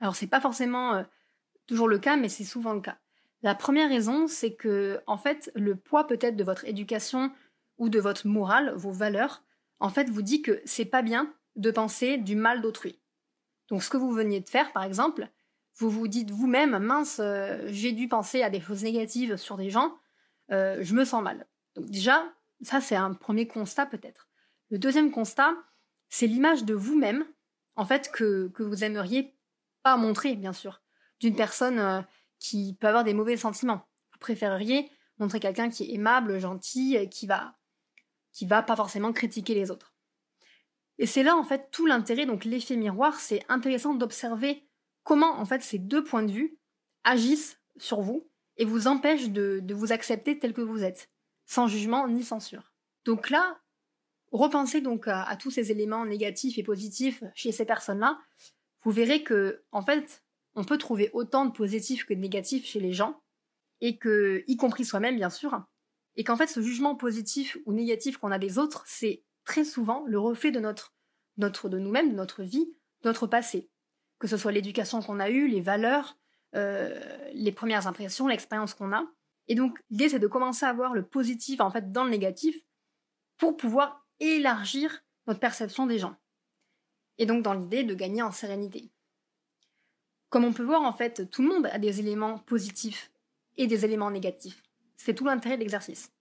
Alors 0.00 0.16
c'est 0.16 0.26
pas 0.26 0.40
forcément 0.40 0.94
euh, 0.94 1.02
toujours 1.66 1.88
le 1.88 1.98
cas, 1.98 2.16
mais 2.16 2.28
c'est 2.28 2.44
souvent 2.44 2.72
le 2.72 2.80
cas. 2.80 2.98
La 3.42 3.54
première 3.54 3.88
raison, 3.88 4.26
c'est 4.26 4.54
que 4.54 5.00
en 5.06 5.16
fait, 5.16 5.50
le 5.54 5.76
poids 5.76 6.06
peut-être 6.06 6.36
de 6.36 6.44
votre 6.44 6.64
éducation 6.64 7.32
ou 7.76 7.88
de 7.88 8.00
votre 8.00 8.26
morale, 8.26 8.74
vos 8.74 8.90
valeurs, 8.90 9.44
en 9.80 9.90
fait, 9.90 10.10
vous 10.10 10.22
dit 10.22 10.42
que 10.42 10.60
c'est 10.64 10.84
pas 10.84 11.02
bien 11.02 11.34
de 11.56 11.70
penser 11.70 12.18
du 12.18 12.36
mal 12.36 12.60
d'autrui. 12.62 13.00
Donc, 13.68 13.82
ce 13.82 13.90
que 13.90 13.96
vous 13.96 14.12
veniez 14.12 14.40
de 14.40 14.48
faire, 14.48 14.72
par 14.72 14.84
exemple, 14.84 15.28
vous 15.76 15.90
vous 15.90 16.08
dites 16.08 16.30
vous-même, 16.30 16.78
mince, 16.78 17.20
euh, 17.20 17.66
j'ai 17.66 17.92
dû 17.92 18.08
penser 18.08 18.42
à 18.42 18.50
des 18.50 18.60
choses 18.60 18.82
négatives 18.82 19.36
sur 19.36 19.56
des 19.56 19.70
gens, 19.70 19.96
euh, 20.50 20.78
je 20.80 20.94
me 20.94 21.04
sens 21.04 21.22
mal. 21.22 21.46
Donc, 21.76 21.86
déjà, 21.90 22.32
ça, 22.62 22.80
c'est 22.80 22.96
un 22.96 23.14
premier 23.14 23.46
constat 23.46 23.86
peut-être. 23.86 24.28
Le 24.70 24.78
deuxième 24.78 25.10
constat, 25.10 25.54
c'est 26.08 26.26
l'image 26.26 26.64
de 26.64 26.74
vous-même, 26.74 27.24
en 27.76 27.84
fait, 27.84 28.10
que, 28.10 28.48
que 28.48 28.62
vous 28.62 28.82
aimeriez 28.82 29.36
pas 29.82 29.96
montrer, 29.96 30.34
bien 30.34 30.52
sûr, 30.52 30.82
d'une 31.20 31.36
personne 31.36 31.78
euh, 31.78 32.00
qui 32.38 32.76
peut 32.80 32.88
avoir 32.88 33.04
des 33.04 33.14
mauvais 33.14 33.36
sentiments. 33.36 33.86
Vous 34.12 34.18
préféreriez 34.18 34.90
montrer 35.18 35.40
quelqu'un 35.40 35.68
qui 35.68 35.84
est 35.84 35.94
aimable, 35.94 36.38
gentil, 36.38 37.08
qui 37.10 37.26
va 37.26 37.57
qui 38.38 38.46
va 38.46 38.62
pas 38.62 38.76
forcément 38.76 39.12
critiquer 39.12 39.52
les 39.52 39.72
autres. 39.72 39.92
Et 40.98 41.06
c'est 41.06 41.24
là 41.24 41.36
en 41.36 41.42
fait 41.42 41.72
tout 41.72 41.86
l'intérêt, 41.86 42.24
donc 42.24 42.44
l'effet 42.44 42.76
miroir, 42.76 43.18
c'est 43.18 43.42
intéressant 43.48 43.94
d'observer 43.94 44.64
comment 45.02 45.40
en 45.40 45.44
fait 45.44 45.60
ces 45.60 45.80
deux 45.80 46.04
points 46.04 46.22
de 46.22 46.30
vue 46.30 46.56
agissent 47.02 47.58
sur 47.78 48.00
vous 48.00 48.30
et 48.56 48.64
vous 48.64 48.86
empêchent 48.86 49.30
de, 49.30 49.60
vous 49.74 49.90
accepter 49.90 50.38
tel 50.38 50.52
que 50.52 50.60
vous 50.60 50.84
êtes, 50.84 51.10
sans 51.46 51.66
jugement 51.66 52.06
ni 52.06 52.22
censure. 52.22 52.72
Donc 53.04 53.28
là, 53.28 53.58
repensez 54.30 54.80
donc 54.82 55.08
à, 55.08 55.36
tous 55.36 55.50
ces 55.50 55.72
éléments 55.72 56.06
négatifs 56.06 56.58
et 56.58 56.62
positifs 56.62 57.24
chez 57.34 57.50
ces 57.50 57.64
personnes-là, 57.64 58.20
vous 58.82 58.92
verrez 58.92 59.24
que 59.24 59.64
en 59.72 59.82
fait, 59.82 60.22
on 60.54 60.62
peut 60.62 60.78
trouver 60.78 61.10
autant 61.12 61.44
de 61.44 61.50
positifs 61.50 62.04
que 62.04 62.14
de 62.14 62.20
négatifs 62.20 62.66
chez 62.66 62.78
les 62.78 62.92
gens, 62.92 63.20
et 63.80 63.98
que, 63.98 64.44
y 64.46 64.56
compris 64.56 64.84
soi-même 64.84 65.16
bien 65.16 65.30
sûr, 65.30 65.60
et 66.18 66.24
qu'en 66.24 66.36
fait 66.36 66.48
ce 66.48 66.60
jugement 66.60 66.96
positif 66.96 67.56
ou 67.64 67.72
négatif 67.72 68.18
qu'on 68.18 68.32
a 68.32 68.40
des 68.40 68.58
autres, 68.58 68.82
c'est 68.86 69.22
très 69.44 69.64
souvent 69.64 70.04
le 70.06 70.18
reflet 70.18 70.50
de 70.50 70.58
notre, 70.58 70.92
de 71.36 71.78
nous-mêmes, 71.78 72.10
de 72.10 72.16
notre 72.16 72.42
vie, 72.42 72.66
de 73.02 73.08
notre 73.08 73.28
passé. 73.28 73.70
Que 74.18 74.26
ce 74.26 74.36
soit 74.36 74.50
l'éducation 74.50 75.00
qu'on 75.00 75.20
a 75.20 75.30
eue, 75.30 75.46
les 75.46 75.60
valeurs, 75.60 76.18
euh, 76.56 76.98
les 77.32 77.52
premières 77.52 77.86
impressions, 77.86 78.26
l'expérience 78.26 78.74
qu'on 78.74 78.92
a. 78.92 79.06
Et 79.46 79.54
donc 79.54 79.78
l'idée 79.90 80.08
c'est 80.08 80.18
de 80.18 80.26
commencer 80.26 80.66
à 80.66 80.72
voir 80.72 80.92
le 80.92 81.06
positif 81.06 81.60
en 81.60 81.70
fait 81.70 81.92
dans 81.92 82.02
le 82.02 82.10
négatif 82.10 82.56
pour 83.36 83.56
pouvoir 83.56 84.04
élargir 84.18 85.04
notre 85.28 85.38
perception 85.38 85.86
des 85.86 86.00
gens. 86.00 86.16
Et 87.18 87.26
donc 87.26 87.44
dans 87.44 87.54
l'idée 87.54 87.84
de 87.84 87.94
gagner 87.94 88.22
en 88.22 88.32
sérénité. 88.32 88.90
Comme 90.30 90.44
on 90.44 90.52
peut 90.52 90.64
voir 90.64 90.82
en 90.82 90.92
fait, 90.92 91.30
tout 91.30 91.42
le 91.42 91.48
monde 91.48 91.66
a 91.66 91.78
des 91.78 92.00
éléments 92.00 92.40
positifs 92.40 93.12
et 93.56 93.68
des 93.68 93.84
éléments 93.84 94.10
négatifs. 94.10 94.64
C'est 94.98 95.14
tout 95.14 95.24
l'intérêt 95.24 95.56
de 95.56 95.62
l'exercice. 95.62 96.12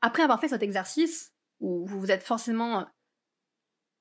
Après 0.00 0.22
avoir 0.22 0.40
fait 0.40 0.48
cet 0.48 0.62
exercice, 0.62 1.32
où 1.60 1.86
vous 1.86 2.00
vous 2.00 2.10
êtes 2.10 2.22
forcément 2.22 2.80
euh, 2.80 2.84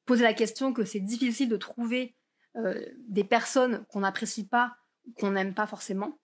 posé 0.05 0.23
la 0.23 0.33
question 0.33 0.73
que 0.73 0.85
c'est 0.85 1.01
difficile 1.01 1.49
de 1.49 1.57
trouver 1.57 2.15
euh, 2.55 2.83
des 3.07 3.23
personnes 3.23 3.85
qu'on 3.87 3.99
n'apprécie 3.99 4.47
pas 4.47 4.77
ou 5.05 5.11
qu'on 5.11 5.31
n'aime 5.31 5.53
pas 5.53 5.67
forcément, 5.67 6.19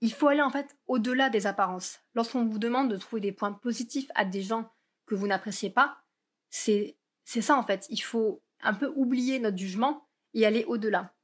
il 0.00 0.12
faut 0.12 0.28
aller 0.28 0.42
en 0.42 0.50
fait 0.50 0.76
au-delà 0.86 1.30
des 1.30 1.46
apparences. 1.46 2.00
Lorsqu'on 2.14 2.44
vous 2.44 2.58
demande 2.58 2.90
de 2.90 2.96
trouver 2.96 3.20
des 3.22 3.32
points 3.32 3.52
positifs 3.52 4.10
à 4.14 4.24
des 4.24 4.42
gens 4.42 4.70
que 5.06 5.14
vous 5.14 5.28
n'appréciez 5.28 5.70
pas, 5.70 6.02
c'est 6.50 6.96
ça 7.24 7.56
en 7.56 7.62
fait. 7.62 7.86
Il 7.88 8.02
faut 8.02 8.42
un 8.60 8.74
peu 8.74 8.92
oublier 8.96 9.38
notre 9.38 9.56
jugement 9.56 10.08
et 10.34 10.44
aller 10.44 10.64
au-delà. 10.64 11.14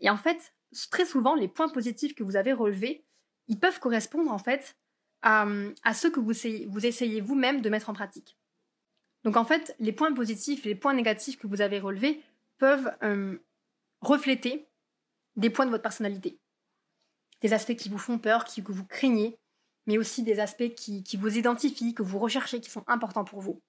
Et 0.00 0.10
en 0.10 0.16
fait, 0.16 0.54
très 0.90 1.04
souvent, 1.04 1.34
les 1.34 1.48
points 1.48 1.68
positifs 1.68 2.14
que 2.14 2.24
vous 2.24 2.36
avez 2.36 2.52
relevés, 2.52 3.06
ils 3.46 3.60
peuvent 3.60 3.78
correspondre 3.78 4.32
en 4.32 4.38
fait 4.38 4.76
à, 5.26 5.94
ce 5.94 6.06
que 6.06 6.20
vous 6.20 6.30
essayez, 6.30 6.66
vous 6.66 6.86
essayez 6.86 7.20
vous-même 7.20 7.60
de 7.60 7.68
mettre 7.68 7.90
en 7.90 7.94
pratique. 7.94 8.36
Donc 9.24 9.36
en 9.36 9.44
fait, 9.44 9.74
les 9.80 9.92
points 9.92 10.12
positifs 10.14 10.64
et 10.64 10.68
les 10.68 10.74
points 10.76 10.94
négatifs 10.94 11.36
que 11.36 11.48
vous 11.48 11.60
avez 11.60 11.80
relevés 11.80 12.22
peuvent 12.58 12.92
euh, 13.02 13.36
refléter 14.00 14.68
des 15.34 15.50
points 15.50 15.66
de 15.66 15.70
votre 15.70 15.82
personnalité. 15.82 16.38
Des 17.42 17.52
aspects 17.52 17.74
qui 17.74 17.88
vous 17.88 17.98
font 17.98 18.18
peur, 18.18 18.44
qui, 18.44 18.62
que 18.62 18.70
vous 18.70 18.84
craignez, 18.84 19.36
mais 19.86 19.98
aussi 19.98 20.22
des 20.22 20.38
aspects 20.38 20.74
qui, 20.74 21.02
qui 21.02 21.16
vous 21.16 21.36
identifient, 21.36 21.92
que 21.92 22.04
vous 22.04 22.20
recherchez, 22.20 22.60
qui 22.60 22.70
sont 22.70 22.84
importants 22.86 23.24
pour 23.24 23.40
vous. 23.40 23.60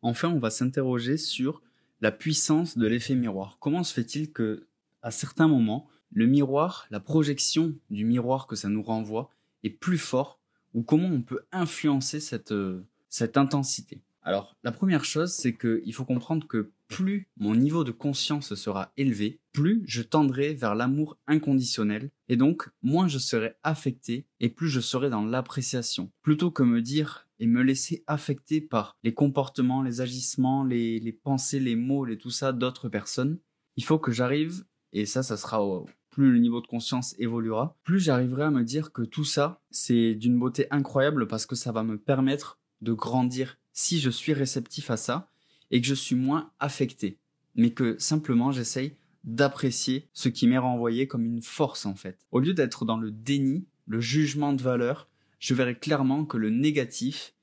Enfin, 0.00 0.28
on 0.28 0.38
va 0.38 0.50
s'interroger 0.50 1.18
sur 1.18 1.62
la 2.00 2.10
puissance 2.10 2.78
de 2.78 2.86
l'effet 2.86 3.14
miroir. 3.14 3.58
Comment 3.60 3.84
se 3.84 3.92
fait-il 3.92 4.32
que, 4.32 4.66
à 5.02 5.10
certains 5.10 5.46
moments, 5.46 5.88
le 6.10 6.26
miroir, 6.26 6.86
la 6.90 7.00
projection 7.00 7.74
du 7.90 8.06
miroir 8.06 8.46
que 8.46 8.56
ça 8.56 8.70
nous 8.70 8.82
renvoie, 8.82 9.30
est 9.62 9.70
plus 9.70 9.98
fort 9.98 10.39
ou 10.74 10.82
comment 10.82 11.08
on 11.08 11.22
peut 11.22 11.40
influencer 11.52 12.20
cette, 12.20 12.52
euh, 12.52 12.84
cette 13.08 13.36
intensité. 13.36 14.00
Alors, 14.22 14.54
la 14.64 14.72
première 14.72 15.04
chose, 15.04 15.32
c'est 15.32 15.56
qu'il 15.56 15.94
faut 15.94 16.04
comprendre 16.04 16.46
que 16.46 16.70
plus 16.88 17.28
mon 17.38 17.54
niveau 17.54 17.84
de 17.84 17.92
conscience 17.92 18.54
sera 18.54 18.92
élevé, 18.96 19.40
plus 19.52 19.82
je 19.86 20.02
tendrai 20.02 20.54
vers 20.54 20.74
l'amour 20.74 21.16
inconditionnel, 21.26 22.10
et 22.28 22.36
donc 22.36 22.68
moins 22.82 23.08
je 23.08 23.18
serai 23.18 23.54
affecté, 23.62 24.26
et 24.40 24.50
plus 24.50 24.68
je 24.68 24.80
serai 24.80 25.08
dans 25.08 25.24
l'appréciation. 25.24 26.10
Plutôt 26.22 26.50
que 26.50 26.62
me 26.62 26.82
dire 26.82 27.28
et 27.38 27.46
me 27.46 27.62
laisser 27.62 28.04
affecter 28.06 28.60
par 28.60 28.98
les 29.02 29.14
comportements, 29.14 29.82
les 29.82 30.02
agissements, 30.02 30.64
les, 30.64 31.00
les 31.00 31.12
pensées, 31.12 31.60
les 31.60 31.76
mots, 31.76 32.06
et 32.06 32.18
tout 32.18 32.30
ça 32.30 32.52
d'autres 32.52 32.90
personnes, 32.90 33.38
il 33.76 33.84
faut 33.84 33.98
que 33.98 34.12
j'arrive, 34.12 34.64
et 34.92 35.06
ça, 35.06 35.22
ça 35.22 35.36
sera 35.38 35.64
plus 36.10 36.32
le 36.32 36.38
niveau 36.38 36.60
de 36.60 36.66
conscience 36.66 37.14
évoluera, 37.18 37.76
plus 37.84 38.00
j'arriverai 38.00 38.44
à 38.44 38.50
me 38.50 38.64
dire 38.64 38.92
que 38.92 39.02
tout 39.02 39.24
ça, 39.24 39.62
c'est 39.70 40.14
d'une 40.14 40.38
beauté 40.38 40.66
incroyable 40.70 41.26
parce 41.26 41.46
que 41.46 41.56
ça 41.56 41.72
va 41.72 41.82
me 41.82 41.98
permettre 41.98 42.58
de 42.80 42.92
grandir 42.92 43.58
si 43.72 44.00
je 44.00 44.10
suis 44.10 44.32
réceptif 44.32 44.90
à 44.90 44.96
ça 44.96 45.30
et 45.70 45.80
que 45.80 45.86
je 45.86 45.94
suis 45.94 46.16
moins 46.16 46.50
affecté. 46.58 47.18
mais 47.56 47.70
que 47.70 47.98
simplement 47.98 48.52
j'essaye 48.52 48.96
d'apprécier 49.24 50.08
ce 50.12 50.28
qui 50.28 50.46
m'est 50.46 50.58
renvoyé 50.58 51.08
comme 51.08 51.24
une 51.24 51.42
force 51.42 51.84
en 51.84 51.94
fait. 51.94 52.26
Au 52.30 52.38
lieu 52.40 52.54
d'être 52.54 52.84
dans 52.84 52.96
le 52.96 53.10
déni, 53.10 53.66
le 53.86 54.00
jugement 54.00 54.52
de 54.52 54.62
valeur, 54.62 55.08
je 55.40 55.54
verrai 55.54 55.76
clairement 55.76 56.24
que 56.24 56.36
le 56.36 56.50
négatif 56.50 57.34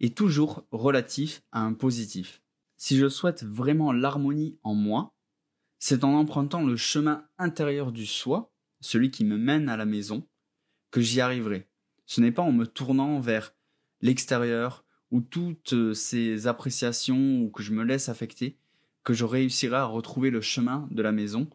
est 0.00 0.16
toujours 0.16 0.64
relatif 0.72 1.42
à 1.52 1.60
un 1.60 1.74
positif. 1.74 2.42
Si 2.76 2.96
je 2.96 3.08
souhaite 3.08 3.44
vraiment 3.44 3.92
l'harmonie 3.92 4.56
en 4.62 4.74
moi, 4.74 5.14
c'est 5.80 6.04
en 6.04 6.14
empruntant 6.14 6.62
le 6.62 6.76
chemin 6.76 7.24
intérieur 7.38 7.90
du 7.90 8.06
soi, 8.06 8.52
celui 8.80 9.10
qui 9.10 9.24
me 9.24 9.36
mène 9.36 9.68
à 9.68 9.76
la 9.76 9.86
maison, 9.86 10.24
que 10.92 11.00
j'y 11.00 11.20
arriverai. 11.20 11.66
Ce 12.06 12.20
n'est 12.20 12.32
pas 12.32 12.42
en 12.42 12.52
me 12.52 12.66
tournant 12.66 13.18
vers 13.18 13.54
l'extérieur 14.02 14.84
ou 15.10 15.20
toutes 15.20 15.94
ces 15.94 16.46
appréciations 16.46 17.40
ou 17.42 17.50
que 17.50 17.62
je 17.62 17.72
me 17.72 17.82
laisse 17.82 18.08
affecter 18.08 18.56
que 19.02 19.14
je 19.14 19.24
réussirai 19.24 19.76
à 19.76 19.84
retrouver 19.86 20.30
le 20.30 20.42
chemin 20.42 20.86
de 20.90 21.02
la 21.02 21.12
maison. 21.12 21.48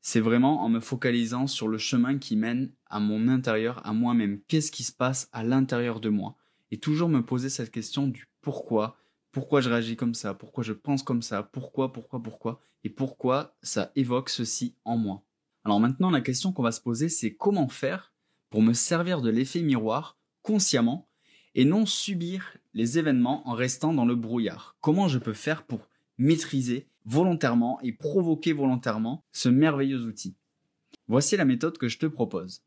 C'est 0.00 0.20
vraiment 0.20 0.62
en 0.62 0.68
me 0.68 0.80
focalisant 0.80 1.46
sur 1.46 1.68
le 1.68 1.78
chemin 1.78 2.18
qui 2.18 2.34
mène 2.36 2.72
à 2.86 2.98
mon 2.98 3.28
intérieur, 3.28 3.86
à 3.86 3.92
moi-même. 3.92 4.40
Qu'est-ce 4.48 4.72
qui 4.72 4.82
se 4.82 4.92
passe 4.92 5.28
à 5.32 5.44
l'intérieur 5.44 6.00
de 6.00 6.08
moi? 6.08 6.36
Et 6.72 6.78
toujours 6.78 7.08
me 7.08 7.24
poser 7.24 7.48
cette 7.48 7.70
question 7.70 8.08
du 8.08 8.26
pourquoi, 8.40 8.96
pourquoi 9.32 9.60
je 9.60 9.70
réagis 9.70 9.96
comme 9.96 10.14
ça, 10.14 10.34
pourquoi 10.34 10.64
je 10.64 10.72
pense 10.72 11.02
comme 11.02 11.22
ça, 11.22 11.42
pourquoi, 11.42 11.92
pourquoi, 11.92 12.22
pourquoi, 12.22 12.60
et 12.84 12.90
pourquoi 12.90 13.56
ça 13.62 13.92
évoque 13.96 14.30
ceci 14.30 14.74
en 14.84 14.96
moi. 14.96 15.22
Alors 15.64 15.80
maintenant, 15.80 16.10
la 16.10 16.20
question 16.20 16.52
qu'on 16.52 16.62
va 16.62 16.72
se 16.72 16.80
poser, 16.80 17.08
c'est 17.08 17.34
comment 17.34 17.68
faire 17.68 18.12
pour 18.48 18.62
me 18.62 18.72
servir 18.72 19.20
de 19.20 19.30
l'effet 19.30 19.62
miroir 19.62 20.18
consciemment 20.42 21.06
et 21.54 21.64
non 21.64 21.86
subir 21.86 22.56
les 22.74 22.98
événements 22.98 23.46
en 23.48 23.52
restant 23.52 23.92
dans 23.92 24.04
le 24.04 24.14
brouillard. 24.14 24.76
Comment 24.80 25.08
je 25.08 25.18
peux 25.18 25.32
faire 25.32 25.64
pour 25.64 25.88
maîtriser 26.18 26.86
volontairement 27.04 27.80
et 27.82 27.92
provoquer 27.92 28.52
volontairement 28.52 29.24
ce 29.32 29.48
merveilleux 29.48 30.02
outil? 30.02 30.34
Voici 31.08 31.36
la 31.36 31.44
méthode 31.44 31.76
que 31.76 31.88
je 31.88 31.98
te 31.98 32.06
propose. 32.06 32.62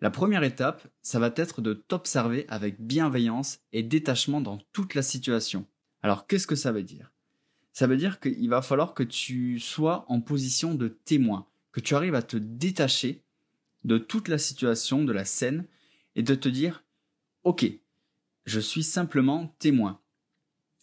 La 0.00 0.10
première 0.10 0.42
étape, 0.42 0.86
ça 1.02 1.18
va 1.18 1.32
être 1.36 1.62
de 1.62 1.72
t'observer 1.72 2.44
avec 2.48 2.80
bienveillance 2.80 3.60
et 3.72 3.82
détachement 3.82 4.40
dans 4.40 4.58
toute 4.72 4.94
la 4.94 5.02
situation. 5.02 5.66
Alors 6.02 6.26
qu'est-ce 6.26 6.46
que 6.46 6.54
ça 6.54 6.72
veut 6.72 6.82
dire? 6.82 7.12
Ça 7.72 7.86
veut 7.86 7.96
dire 7.96 8.20
qu'il 8.20 8.48
va 8.48 8.62
falloir 8.62 8.94
que 8.94 9.02
tu 9.02 9.60
sois 9.60 10.04
en 10.08 10.20
position 10.20 10.74
de 10.74 10.88
témoin, 10.88 11.46
que 11.72 11.80
tu 11.80 11.94
arrives 11.94 12.14
à 12.14 12.22
te 12.22 12.36
détacher 12.36 13.22
de 13.84 13.98
toute 13.98 14.28
la 14.28 14.38
situation, 14.38 15.04
de 15.04 15.12
la 15.12 15.24
scène, 15.24 15.66
et 16.14 16.22
de 16.22 16.34
te 16.34 16.48
dire, 16.48 16.82
ok, 17.44 17.66
je 18.46 18.60
suis 18.60 18.82
simplement 18.82 19.54
témoin. 19.58 20.00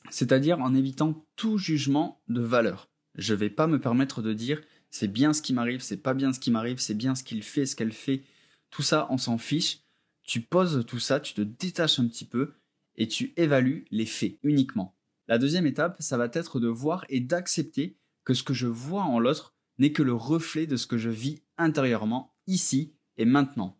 C'est-à-dire 0.09 0.59
en 0.59 0.75
évitant 0.75 1.25
tout 1.35 1.57
jugement 1.57 2.21
de 2.27 2.41
valeur. 2.41 2.89
Je 3.15 3.33
ne 3.33 3.39
vais 3.39 3.49
pas 3.49 3.67
me 3.67 3.79
permettre 3.79 4.21
de 4.21 4.33
dire 4.33 4.61
c'est 4.91 5.11
bien 5.11 5.33
ce 5.33 5.41
qui 5.41 5.53
m'arrive, 5.53 5.81
c'est 5.81 5.97
pas 5.97 6.13
bien 6.13 6.33
ce 6.33 6.39
qui 6.39 6.51
m'arrive, 6.51 6.79
c'est 6.79 6.93
bien 6.93 7.15
ce 7.15 7.23
qu'il 7.23 7.41
fait, 7.41 7.65
ce 7.65 7.75
qu'elle 7.75 7.91
fait. 7.91 8.21
Tout 8.69 8.83
ça, 8.83 9.07
on 9.09 9.17
s'en 9.17 9.37
fiche. 9.37 9.79
Tu 10.23 10.41
poses 10.41 10.85
tout 10.85 10.99
ça, 10.99 11.19
tu 11.19 11.33
te 11.33 11.41
détaches 11.41 11.99
un 11.99 12.07
petit 12.07 12.25
peu 12.25 12.53
et 12.95 13.07
tu 13.07 13.33
évalues 13.35 13.85
les 13.91 14.05
faits 14.05 14.37
uniquement. 14.43 14.95
La 15.27 15.37
deuxième 15.37 15.65
étape, 15.65 15.97
ça 15.99 16.17
va 16.17 16.29
être 16.33 16.59
de 16.59 16.67
voir 16.67 17.05
et 17.09 17.19
d'accepter 17.19 17.97
que 18.23 18.33
ce 18.33 18.43
que 18.43 18.53
je 18.53 18.67
vois 18.67 19.03
en 19.03 19.19
l'autre 19.19 19.55
n'est 19.79 19.91
que 19.91 20.03
le 20.03 20.13
reflet 20.13 20.67
de 20.67 20.77
ce 20.77 20.87
que 20.87 20.97
je 20.97 21.09
vis 21.09 21.41
intérieurement, 21.57 22.35
ici 22.47 22.93
et 23.17 23.25
maintenant. 23.25 23.77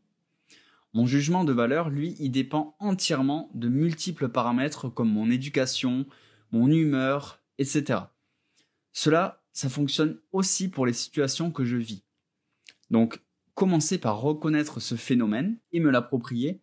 Mon 0.94 1.06
jugement 1.06 1.44
de 1.44 1.54
valeur, 1.54 1.90
lui, 1.90 2.16
il 2.20 2.30
dépend 2.30 2.76
entièrement 2.80 3.50
de 3.56 3.68
multiples 3.68 4.30
paramètres 4.30 4.90
comme 4.90 5.12
mon 5.12 5.32
éducation, 5.32 6.06
mon 6.52 6.70
humeur, 6.70 7.42
etc. 7.58 8.02
Cela, 8.92 9.44
ça 9.54 9.70
fonctionne 9.70 10.20
aussi 10.32 10.70
pour 10.70 10.86
les 10.86 10.94
situations 10.94 11.52
que 11.52 11.66
je 11.66 11.78
vis. 11.78 12.04
Donc, 12.92 13.24
commencer 13.56 13.98
par 13.98 14.22
reconnaître 14.22 14.80
ce 14.80 14.96
phénomène 14.96 15.58
et 15.72 15.80
me 15.80 15.90
l'approprier. 15.90 16.62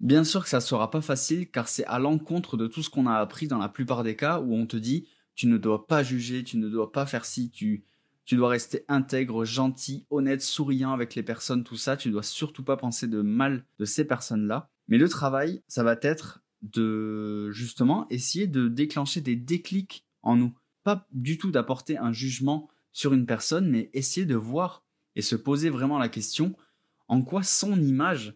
Bien 0.00 0.24
sûr 0.24 0.44
que 0.44 0.48
ça 0.50 0.58
ne 0.58 0.62
sera 0.62 0.90
pas 0.90 1.00
facile 1.00 1.50
car 1.50 1.68
c'est 1.68 1.86
à 1.86 1.98
l'encontre 1.98 2.56
de 2.56 2.66
tout 2.66 2.82
ce 2.82 2.90
qu'on 2.90 3.06
a 3.06 3.14
appris 3.14 3.48
dans 3.48 3.58
la 3.58 3.68
plupart 3.68 4.02
des 4.02 4.16
cas 4.16 4.40
où 4.40 4.54
on 4.54 4.66
te 4.66 4.76
dit 4.76 5.08
tu 5.34 5.46
ne 5.46 5.58
dois 5.58 5.86
pas 5.86 6.02
juger, 6.02 6.44
tu 6.44 6.56
ne 6.56 6.68
dois 6.68 6.92
pas 6.92 7.06
faire 7.06 7.24
ci, 7.24 7.50
tu, 7.50 7.84
tu 8.24 8.36
dois 8.36 8.48
rester 8.48 8.84
intègre, 8.88 9.44
gentil, 9.44 10.06
honnête, 10.10 10.42
souriant 10.42 10.92
avec 10.92 11.14
les 11.14 11.22
personnes, 11.22 11.62
tout 11.62 11.76
ça. 11.76 11.96
Tu 11.96 12.10
dois 12.10 12.22
surtout 12.22 12.64
pas 12.64 12.76
penser 12.76 13.06
de 13.06 13.20
mal 13.20 13.64
de 13.78 13.84
ces 13.84 14.04
personnes-là. 14.04 14.70
Mais 14.88 14.98
le 14.98 15.08
travail, 15.08 15.62
ça 15.68 15.84
va 15.84 15.96
être 16.02 16.42
de 16.62 17.50
justement 17.52 18.06
essayer 18.08 18.46
de 18.46 18.68
déclencher 18.68 19.20
des 19.20 19.36
déclics 19.36 20.06
en 20.22 20.36
nous. 20.36 20.54
Pas 20.82 21.06
du 21.12 21.38
tout 21.38 21.50
d'apporter 21.50 21.98
un 21.98 22.12
jugement 22.12 22.68
sur 22.92 23.12
une 23.12 23.26
personne, 23.26 23.68
mais 23.68 23.90
essayer 23.92 24.26
de 24.26 24.36
voir 24.36 24.84
et 25.14 25.22
se 25.22 25.36
poser 25.36 25.70
vraiment 25.70 25.98
la 25.98 26.08
question 26.08 26.56
en 27.08 27.22
quoi 27.22 27.42
son 27.42 27.80
image 27.80 28.34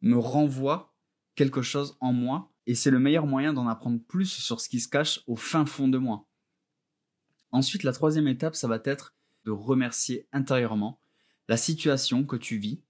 me 0.00 0.16
renvoie 0.16 0.94
quelque 1.38 1.62
chose 1.62 1.96
en 2.00 2.12
moi. 2.12 2.52
Et 2.66 2.74
c'est 2.74 2.90
le 2.90 2.98
meilleur 2.98 3.26
moyen 3.26 3.52
d'en 3.52 3.68
apprendre 3.68 4.00
plus 4.08 4.26
sur 4.26 4.60
ce 4.60 4.68
qui 4.68 4.80
se 4.80 4.88
cache 4.88 5.20
au 5.26 5.36
fin 5.36 5.64
fond 5.64 5.88
de 5.88 5.96
moi. 5.96 6.26
Ensuite, 7.52 7.84
la 7.84 7.92
troisième 7.92 8.28
étape, 8.28 8.56
ça 8.56 8.68
va 8.68 8.80
être 8.84 9.14
de 9.44 9.52
remercier 9.52 10.26
intérieurement 10.32 11.00
la 11.48 11.56
situation 11.56 12.24
que 12.24 12.36
tu 12.36 12.58
vis, 12.58 12.82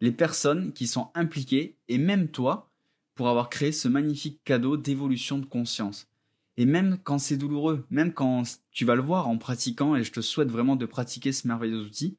les 0.00 0.12
personnes 0.12 0.72
qui 0.72 0.86
sont 0.86 1.10
impliquées 1.14 1.76
et 1.88 1.98
même 1.98 2.28
toi 2.28 2.70
pour 3.14 3.28
avoir 3.28 3.50
créé 3.50 3.72
ce 3.72 3.88
magnifique 3.88 4.40
cadeau 4.44 4.76
d'évolution 4.76 5.38
de 5.38 5.44
conscience. 5.44 6.08
Et 6.56 6.64
même 6.64 6.98
quand 7.02 7.18
c'est 7.18 7.36
douloureux, 7.36 7.84
même 7.90 8.14
quand 8.14 8.44
tu 8.70 8.84
vas 8.84 8.94
le 8.94 9.02
voir 9.02 9.28
en 9.28 9.36
pratiquant, 9.36 9.96
et 9.96 10.04
je 10.04 10.12
te 10.12 10.20
souhaite 10.20 10.50
vraiment 10.50 10.76
de 10.76 10.86
pratiquer 10.86 11.32
ce 11.32 11.46
merveilleux 11.46 11.80
outil, 11.80 12.16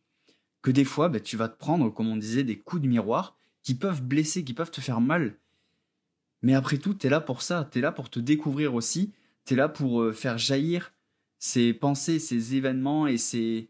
que 0.62 0.70
des 0.70 0.86
fois 0.86 1.10
ben, 1.10 1.22
tu 1.22 1.38
vas 1.38 1.50
te 1.50 1.58
prendre, 1.58 1.90
comme 1.90 2.10
on 2.10 2.18
disait, 2.18 2.44
des 2.44 2.60
coups 2.60 2.82
de 2.82 2.88
miroir 2.88 3.38
qui 3.64 3.74
peuvent 3.74 4.04
blesser, 4.04 4.44
qui 4.44 4.54
peuvent 4.54 4.72
te 4.72 4.82
faire 4.82 5.02
mal. 5.02 5.40
Mais 6.42 6.54
après 6.54 6.78
tout, 6.78 6.94
tu 6.94 7.08
es 7.08 7.10
là 7.10 7.22
pour 7.22 7.42
ça, 7.42 7.68
tu 7.72 7.80
es 7.80 7.82
là 7.82 7.92
pour 7.92 8.10
te 8.10 8.20
découvrir 8.20 8.76
aussi, 8.76 9.12
tu 9.46 9.54
es 9.54 9.58
là 9.58 9.70
pour 9.70 10.02
euh, 10.02 10.12
faire 10.12 10.38
jaillir 10.38 10.94
ces 11.40 11.74
pensées, 11.74 12.20
ces 12.20 12.56
événements 12.56 13.08
et 13.08 13.18
ces, 13.18 13.70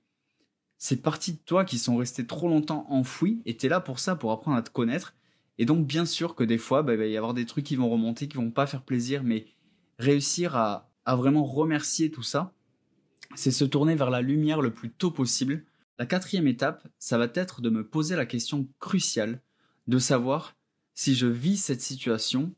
ces 0.78 1.02
parties 1.02 1.34
de 1.34 1.40
toi 1.46 1.66
qui 1.66 1.78
sont 1.78 1.98
restées 1.98 2.26
trop 2.26 2.48
longtemps 2.48 2.86
enfouies, 2.90 3.42
et 3.46 3.58
t'es 3.58 3.70
là 3.70 3.80
pour 3.80 4.00
ça, 4.00 4.16
pour 4.16 4.32
apprendre 4.32 4.58
à 4.58 4.62
te 4.62 4.70
connaître. 4.70 5.16
Et 5.58 5.66
donc, 5.66 5.88
bien 5.88 6.06
sûr 6.06 6.36
que 6.36 6.44
des 6.44 6.58
fois, 6.58 6.84
bah, 6.84 6.94
il 6.94 7.00
va 7.00 7.06
y 7.08 7.18
avoir 7.18 7.34
des 7.34 7.46
trucs 7.46 7.66
qui 7.66 7.76
vont 7.76 7.90
remonter, 7.90 8.28
qui 8.28 8.38
vont 8.38 8.52
pas 8.52 8.68
faire 8.68 8.84
plaisir, 8.84 9.24
mais 9.24 9.48
réussir 9.98 10.56
à, 10.56 10.92
à 11.06 11.16
vraiment 11.16 11.46
remercier 11.46 12.12
tout 12.12 12.24
ça, 12.24 12.54
c'est 13.36 13.52
se 13.52 13.66
tourner 13.66 13.96
vers 13.96 14.10
la 14.10 14.22
lumière 14.22 14.62
le 14.62 14.72
plus 14.72 14.92
tôt 14.92 15.12
possible. 15.12 15.64
La 16.00 16.06
quatrième 16.06 16.48
étape, 16.48 16.88
ça 17.00 17.18
va 17.18 17.28
être 17.34 17.62
de 17.62 17.70
me 17.70 17.88
poser 17.88 18.16
la 18.16 18.26
question 18.26 18.68
cruciale 18.80 19.42
de 19.88 20.00
savoir 20.00 20.57
si 20.98 21.14
je 21.14 21.28
vis 21.28 21.58
cette 21.58 21.80
situation 21.80 22.56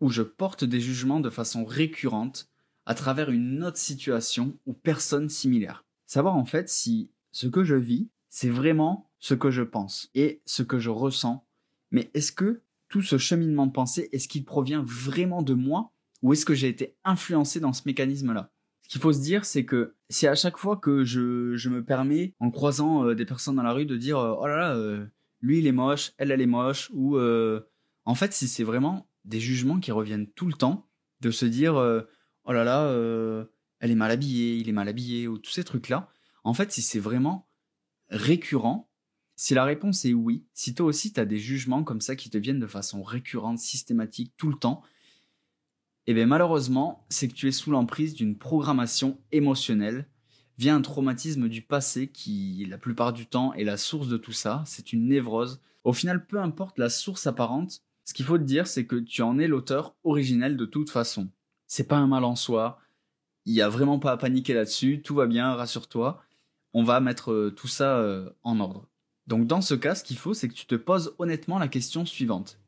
où 0.00 0.08
je 0.08 0.22
porte 0.22 0.62
des 0.62 0.80
jugements 0.80 1.18
de 1.18 1.28
façon 1.28 1.64
récurrente 1.64 2.48
à 2.86 2.94
travers 2.94 3.30
une 3.30 3.64
autre 3.64 3.78
situation 3.78 4.56
ou 4.64 4.74
personne 4.74 5.28
similaire. 5.28 5.84
Savoir 6.06 6.36
en 6.36 6.44
fait 6.44 6.68
si 6.68 7.10
ce 7.32 7.48
que 7.48 7.64
je 7.64 7.74
vis, 7.74 8.08
c'est 8.30 8.48
vraiment 8.48 9.10
ce 9.18 9.34
que 9.34 9.50
je 9.50 9.62
pense 9.62 10.08
et 10.14 10.40
ce 10.46 10.62
que 10.62 10.78
je 10.78 10.90
ressens. 10.90 11.44
Mais 11.90 12.12
est-ce 12.14 12.30
que 12.30 12.62
tout 12.88 13.02
ce 13.02 13.18
cheminement 13.18 13.66
de 13.66 13.72
pensée, 13.72 14.08
est-ce 14.12 14.28
qu'il 14.28 14.44
provient 14.44 14.84
vraiment 14.86 15.42
de 15.42 15.54
moi 15.54 15.90
ou 16.22 16.32
est-ce 16.32 16.46
que 16.46 16.54
j'ai 16.54 16.68
été 16.68 16.94
influencé 17.02 17.58
dans 17.58 17.72
ce 17.72 17.82
mécanisme-là? 17.86 18.52
Ce 18.82 18.88
qu'il 18.88 19.00
faut 19.00 19.12
se 19.12 19.20
dire, 19.20 19.44
c'est 19.44 19.64
que 19.64 19.94
si 20.10 20.28
à 20.28 20.36
chaque 20.36 20.58
fois 20.58 20.76
que 20.76 21.02
je, 21.02 21.56
je 21.56 21.68
me 21.70 21.82
permets, 21.82 22.34
en 22.38 22.52
croisant 22.52 23.04
euh, 23.04 23.14
des 23.16 23.24
personnes 23.24 23.56
dans 23.56 23.64
la 23.64 23.72
rue, 23.72 23.86
de 23.86 23.96
dire 23.96 24.18
euh, 24.18 24.36
oh 24.38 24.46
là 24.46 24.58
là, 24.58 24.76
euh, 24.76 25.06
lui 25.44 25.58
il 25.58 25.66
est 25.66 25.72
moche, 25.72 26.12
elle 26.16 26.30
elle 26.30 26.40
est 26.40 26.46
moche, 26.46 26.90
ou 26.94 27.18
en 27.18 28.14
fait 28.14 28.32
si 28.32 28.48
c'est 28.48 28.64
vraiment 28.64 29.06
des 29.24 29.40
jugements 29.40 29.78
qui 29.78 29.92
reviennent 29.92 30.26
tout 30.30 30.46
le 30.46 30.54
temps, 30.54 30.88
de 31.20 31.30
se 31.30 31.44
dire 31.44 31.74
oh 31.74 32.52
là 32.52 32.64
là, 32.64 32.90
elle 33.80 33.90
est 33.90 33.94
mal 33.94 34.10
habillée, 34.10 34.56
il 34.56 34.68
est 34.68 34.72
mal 34.72 34.88
habillé, 34.88 35.28
ou 35.28 35.36
tous 35.36 35.50
ces 35.50 35.64
trucs-là, 35.64 36.08
en 36.44 36.54
fait, 36.54 36.72
si 36.72 36.80
c'est 36.80 36.98
vraiment 36.98 37.46
récurrent, 38.08 38.90
si 39.36 39.52
la 39.54 39.64
réponse 39.64 40.04
est 40.04 40.14
oui, 40.14 40.46
si 40.54 40.74
toi 40.74 40.86
aussi 40.86 41.12
tu 41.12 41.20
as 41.20 41.24
des 41.26 41.38
jugements 41.38 41.84
comme 41.84 42.00
ça 42.00 42.16
qui 42.16 42.30
te 42.30 42.38
viennent 42.38 42.60
de 42.60 42.66
façon 42.66 43.02
récurrente, 43.02 43.58
systématique, 43.58 44.32
tout 44.36 44.48
le 44.48 44.56
temps, 44.56 44.82
eh 46.06 46.14
bien 46.14 46.26
malheureusement, 46.26 47.04
c'est 47.10 47.28
que 47.28 47.34
tu 47.34 47.48
es 47.48 47.52
sous 47.52 47.70
l'emprise 47.70 48.14
d'une 48.14 48.38
programmation 48.38 49.20
émotionnelle 49.32 50.08
via 50.58 50.74
un 50.74 50.80
traumatisme 50.82 51.48
du 51.48 51.62
passé 51.62 52.08
qui, 52.08 52.66
la 52.68 52.78
plupart 52.78 53.12
du 53.12 53.26
temps, 53.26 53.52
est 53.54 53.64
la 53.64 53.76
source 53.76 54.08
de 54.08 54.16
tout 54.16 54.32
ça. 54.32 54.62
C'est 54.66 54.92
une 54.92 55.08
névrose. 55.08 55.60
Au 55.84 55.92
final, 55.92 56.26
peu 56.26 56.40
importe 56.40 56.78
la 56.78 56.88
source 56.88 57.26
apparente, 57.26 57.82
ce 58.04 58.14
qu'il 58.14 58.24
faut 58.24 58.38
te 58.38 58.44
dire, 58.44 58.66
c'est 58.66 58.86
que 58.86 58.96
tu 58.96 59.22
en 59.22 59.38
es 59.38 59.48
l'auteur 59.48 59.96
originel 60.04 60.56
de 60.56 60.66
toute 60.66 60.90
façon. 60.90 61.28
C'est 61.66 61.88
pas 61.88 61.96
un 61.96 62.06
mal 62.06 62.24
en 62.24 62.36
soi. 62.36 62.78
Il 63.46 63.54
y 63.54 63.62
a 63.62 63.68
vraiment 63.68 63.98
pas 63.98 64.12
à 64.12 64.16
paniquer 64.16 64.54
là-dessus. 64.54 65.02
Tout 65.02 65.14
va 65.14 65.26
bien, 65.26 65.54
rassure-toi 65.54 66.22
on 66.74 66.82
va 66.82 67.00
mettre 67.00 67.32
euh, 67.32 67.50
tout 67.50 67.68
ça 67.68 67.98
euh, 67.98 68.28
en 68.42 68.60
ordre. 68.60 68.88
Donc 69.26 69.46
dans 69.46 69.62
ce 69.62 69.74
cas, 69.74 69.94
ce 69.94 70.04
qu'il 70.04 70.18
faut, 70.18 70.34
c'est 70.34 70.48
que 70.48 70.54
tu 70.54 70.66
te 70.66 70.74
poses 70.74 71.14
honnêtement 71.18 71.58
la 71.58 71.68
question 71.68 72.04
suivante. 72.04 72.58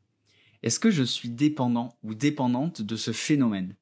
Est-ce 0.63 0.79
que 0.79 0.89
je 0.89 1.03
suis 1.03 1.29
dépendant 1.29 1.95
ou 2.01 2.15
dépendante 2.15 2.81
de 2.81 2.95
ce 2.95 3.11
phénomène? 3.11 3.75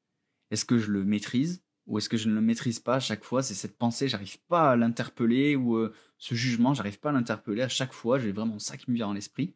Est-ce 0.50 0.66
que 0.66 0.78
je 0.78 0.90
le 0.90 1.04
maîtrise? 1.04 1.62
Ou 1.86 1.98
est-ce 1.98 2.08
que 2.08 2.16
je 2.16 2.28
ne 2.28 2.34
le 2.34 2.40
maîtrise 2.40 2.80
pas 2.80 2.96
à 2.96 3.00
chaque 3.00 3.24
fois 3.24 3.42
C'est 3.42 3.54
cette 3.54 3.78
pensée, 3.78 4.08
j'arrive 4.08 4.38
pas 4.48 4.72
à 4.72 4.76
l'interpeller, 4.76 5.56
ou 5.56 5.76
euh, 5.76 5.92
ce 6.18 6.34
jugement, 6.34 6.74
j'arrive 6.74 6.98
pas 6.98 7.10
à 7.10 7.12
l'interpeller 7.12 7.62
à 7.62 7.68
chaque 7.68 7.92
fois, 7.92 8.18
j'ai 8.18 8.32
vraiment 8.32 8.58
ça 8.58 8.76
qui 8.76 8.90
me 8.90 8.96
vient 8.96 9.06
dans 9.06 9.12
l'esprit. 9.12 9.54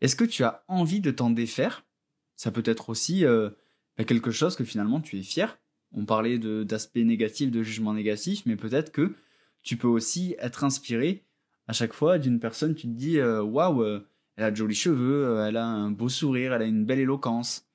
Est-ce 0.00 0.16
que 0.16 0.24
tu 0.24 0.42
as 0.44 0.64
envie 0.66 1.00
de 1.00 1.10
t'en 1.10 1.30
défaire? 1.30 1.84
Ça 2.36 2.50
peut 2.50 2.62
être 2.64 2.88
aussi 2.88 3.24
euh, 3.24 3.50
bah, 3.96 4.04
quelque 4.04 4.30
chose 4.30 4.56
que 4.56 4.64
finalement 4.64 5.00
tu 5.00 5.18
es 5.18 5.22
fier. 5.22 5.58
On 5.92 6.04
parlait 6.04 6.38
d'aspects 6.38 6.96
négatifs, 6.96 7.50
de 7.50 7.62
jugement 7.62 7.94
négatif, 7.94 8.42
mais 8.46 8.56
peut-être 8.56 8.92
que 8.92 9.14
tu 9.62 9.76
peux 9.76 9.88
aussi 9.88 10.36
être 10.38 10.64
inspiré 10.64 11.24
à 11.66 11.72
chaque 11.72 11.92
fois 11.92 12.18
d'une 12.18 12.40
personne, 12.40 12.74
tu 12.74 12.88
te 12.88 12.92
dis 12.92 13.18
euh, 13.18 13.42
waouh, 13.42 14.02
elle 14.36 14.44
a 14.44 14.50
de 14.50 14.56
jolis 14.56 14.74
cheveux, 14.74 15.44
elle 15.46 15.56
a 15.56 15.66
un 15.66 15.90
beau 15.90 16.08
sourire, 16.08 16.54
elle 16.54 16.62
a 16.62 16.66
une 16.66 16.84
belle 16.84 17.00
éloquence. 17.00 17.69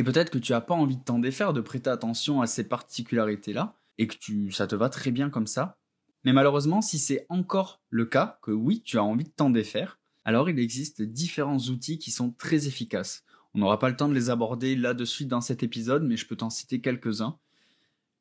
Et 0.00 0.02
peut-être 0.02 0.30
que 0.30 0.38
tu 0.38 0.52
n'as 0.52 0.62
pas 0.62 0.72
envie 0.72 0.96
de 0.96 1.04
t'en 1.04 1.18
défaire, 1.18 1.52
de 1.52 1.60
prêter 1.60 1.90
attention 1.90 2.40
à 2.40 2.46
ces 2.46 2.66
particularités-là, 2.66 3.76
et 3.98 4.06
que 4.06 4.16
tu, 4.16 4.50
ça 4.50 4.66
te 4.66 4.74
va 4.74 4.88
très 4.88 5.10
bien 5.10 5.28
comme 5.28 5.46
ça. 5.46 5.76
Mais 6.24 6.32
malheureusement, 6.32 6.80
si 6.80 6.98
c'est 6.98 7.26
encore 7.28 7.82
le 7.90 8.06
cas, 8.06 8.38
que 8.40 8.50
oui, 8.50 8.80
tu 8.82 8.96
as 8.96 9.04
envie 9.04 9.24
de 9.24 9.28
t'en 9.28 9.50
défaire, 9.50 9.98
alors 10.24 10.48
il 10.48 10.58
existe 10.58 11.02
différents 11.02 11.58
outils 11.58 11.98
qui 11.98 12.10
sont 12.10 12.30
très 12.30 12.66
efficaces. 12.66 13.24
On 13.52 13.58
n'aura 13.58 13.78
pas 13.78 13.90
le 13.90 13.96
temps 13.96 14.08
de 14.08 14.14
les 14.14 14.30
aborder 14.30 14.74
là 14.74 14.94
de 14.94 15.04
suite 15.04 15.28
dans 15.28 15.42
cet 15.42 15.62
épisode, 15.62 16.02
mais 16.02 16.16
je 16.16 16.26
peux 16.26 16.36
t'en 16.36 16.48
citer 16.48 16.80
quelques-uns. 16.80 17.36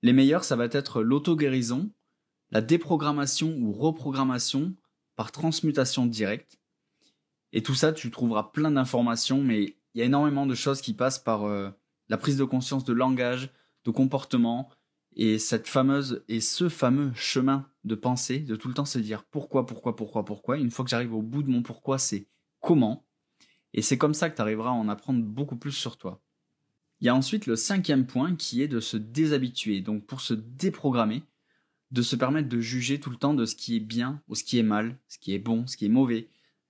Les 0.02 0.12
meilleurs, 0.12 0.44
ça 0.44 0.58
va 0.58 0.66
être 0.66 1.02
l'auto-guérison, 1.02 1.90
la 2.52 2.60
déprogrammation 2.60 3.56
ou 3.58 3.72
reprogrammation 3.72 4.76
par 5.16 5.32
transmutation 5.32 6.08
directe. 6.08 6.60
Et 7.54 7.64
tout 7.64 7.74
ça, 7.74 7.94
tu 7.94 8.12
trouveras 8.12 8.52
plein 8.52 8.72
d'informations, 8.72 9.42
mais 9.42 9.79
il 10.00 10.04
y 10.04 10.04
a 10.04 10.06
énormément 10.06 10.46
de 10.46 10.56
choses 10.56 10.80
qui 10.80 10.94
passent 10.94 11.20
par 11.20 11.44
euh, 11.44 11.72
la 12.08 12.18
prise 12.18 12.38
de 12.38 12.46
conscience 12.46 12.86
de 12.86 12.94
langage, 12.94 13.50
de 13.84 13.92
comportement, 13.92 14.70
et 15.18 15.38
cette 15.40 15.68
fameuse 15.68 16.24
et 16.30 16.40
ce 16.40 16.70
fameux 16.70 17.12
chemin 17.16 17.68
de 17.84 17.96
pensée, 17.96 18.40
de 18.40 18.56
tout 18.56 18.70
le 18.70 18.74
temps 18.74 18.86
se 18.86 18.98
dire 18.98 19.26
pourquoi, 19.26 19.66
pourquoi, 19.66 19.98
pourquoi, 19.98 20.24
pourquoi. 20.24 20.58
Une 20.58 20.72
fois 20.72 20.86
que 20.86 20.92
j'arrive 20.92 21.14
au 21.14 21.22
bout 21.22 21.44
de 21.44 21.50
mon 21.50 21.64
pourquoi, 21.64 21.98
c'est 21.98 22.28
comment. 22.62 23.06
Et 23.74 23.82
c'est 23.82 23.98
comme 23.98 24.14
ça 24.14 24.30
que 24.30 24.38
tu 24.38 24.42
arriveras 24.42 24.70
à 24.70 24.74
en 24.74 24.88
apprendre 24.88 25.22
beaucoup 25.22 25.58
plus 25.58 25.74
sur 25.74 25.98
toi. 25.98 26.22
Il 27.02 27.06
y 27.08 27.10
a 27.10 27.16
ensuite 27.16 27.46
le 27.46 27.58
cinquième 27.58 28.06
point 28.06 28.38
qui 28.38 28.62
est 28.62 28.70
de 28.70 28.80
se 28.80 28.96
déshabituer. 28.96 29.82
Donc 29.82 30.06
pour 30.06 30.22
se 30.22 30.34
déprogrammer, 30.34 31.24
de 31.92 32.02
se 32.02 32.16
permettre 32.16 32.48
de 32.48 32.62
juger 32.62 33.02
tout 33.02 33.10
le 33.10 33.18
temps 33.18 33.34
de 33.34 33.46
ce 33.46 33.56
qui 33.56 33.76
est 33.76 33.82
bien 33.82 34.22
ou 34.30 34.36
ce 34.36 34.46
qui 34.46 34.60
est 34.60 34.64
mal, 34.64 34.98
ce 35.10 35.20
qui 35.20 35.34
est 35.34 35.40
bon, 35.40 35.68
ce 35.68 35.76
qui 35.76 35.88
est 35.88 35.90
mauvais, 35.90 36.30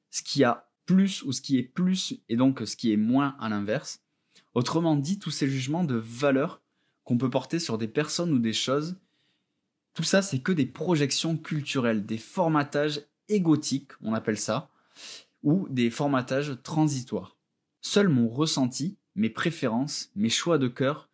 ce 0.10 0.24
qui 0.24 0.44
a 0.44 0.69
plus 0.90 1.22
ou 1.22 1.32
ce 1.34 1.42
qui 1.42 1.60
est 1.60 1.64
plus 1.64 2.16
et 2.30 2.36
donc 2.36 2.64
ce 2.66 2.76
qui 2.76 2.92
est 2.92 2.98
moins 2.98 3.36
à 3.40 3.48
l'inverse. 3.48 4.02
Autrement 4.56 4.96
dit, 4.96 5.20
tous 5.20 5.30
ces 5.30 5.48
jugements 5.48 5.84
de 5.84 5.94
valeur 5.94 6.64
qu'on 7.04 7.20
peut 7.20 7.30
porter 7.30 7.60
sur 7.60 7.78
des 7.78 7.88
personnes 7.88 8.34
ou 8.34 8.40
des 8.40 8.54
choses, 8.54 8.96
tout 9.94 10.02
ça 10.02 10.24
c'est 10.24 10.40
que 10.40 10.52
des 10.52 10.66
projections 10.66 11.38
culturelles, 11.38 12.08
des 12.08 12.18
formatages 12.18 13.02
égotiques, 13.28 13.92
on 14.02 14.16
appelle 14.16 14.40
ça, 14.40 14.72
ou 15.44 15.68
des 15.70 15.92
formatages 15.92 16.58
transitoires. 16.64 17.38
Seul 17.82 18.10
mon 18.10 18.28
ressenti, 18.28 18.98
mes 19.14 19.30
préférences, 19.30 20.10
mes 20.16 20.30
choix 20.30 20.58
de 20.58 20.68
cœur, 20.68 21.08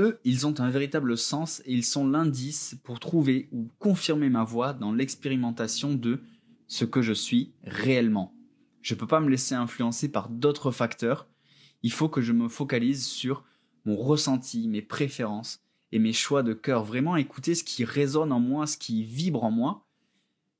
eux, 0.00 0.18
ils 0.24 0.48
ont 0.48 0.58
un 0.58 0.70
véritable 0.70 1.16
sens 1.16 1.62
et 1.64 1.72
ils 1.72 1.84
sont 1.84 2.08
l'indice 2.08 2.74
pour 2.82 2.98
trouver 2.98 3.48
ou 3.52 3.68
confirmer 3.78 4.30
ma 4.30 4.42
voix 4.42 4.72
dans 4.72 4.92
l'expérimentation 4.92 5.94
de 5.94 6.20
ce 6.66 6.84
que 6.84 7.02
je 7.02 7.12
suis 7.12 7.52
réellement. 7.62 8.34
Je 8.82 8.94
ne 8.94 8.98
peux 8.98 9.06
pas 9.06 9.20
me 9.20 9.30
laisser 9.30 9.54
influencer 9.54 10.10
par 10.10 10.28
d'autres 10.28 10.72
facteurs. 10.72 11.28
Il 11.82 11.92
faut 11.92 12.08
que 12.08 12.20
je 12.20 12.32
me 12.32 12.48
focalise 12.48 13.06
sur 13.06 13.44
mon 13.84 13.96
ressenti, 13.96 14.68
mes 14.68 14.82
préférences 14.82 15.62
et 15.92 15.98
mes 15.98 16.12
choix 16.12 16.42
de 16.42 16.52
cœur. 16.52 16.84
Vraiment 16.84 17.16
écouter 17.16 17.54
ce 17.54 17.64
qui 17.64 17.84
résonne 17.84 18.32
en 18.32 18.40
moi, 18.40 18.66
ce 18.66 18.76
qui 18.76 19.04
vibre 19.04 19.44
en 19.44 19.50
moi. 19.50 19.86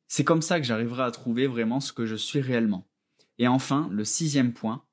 C'est 0.08 0.24
comme 0.24 0.42
ça 0.42 0.60
que 0.60 0.66
j'arriverai 0.66 1.02
à 1.02 1.10
trouver 1.10 1.46
vraiment 1.46 1.80
ce 1.80 1.92
que 1.92 2.06
je 2.06 2.16
suis 2.16 2.40
réellement. 2.40 2.86
Et 3.38 3.48
enfin, 3.48 3.88
le 3.90 4.04
sixième 4.04 4.52
point, 4.52 4.84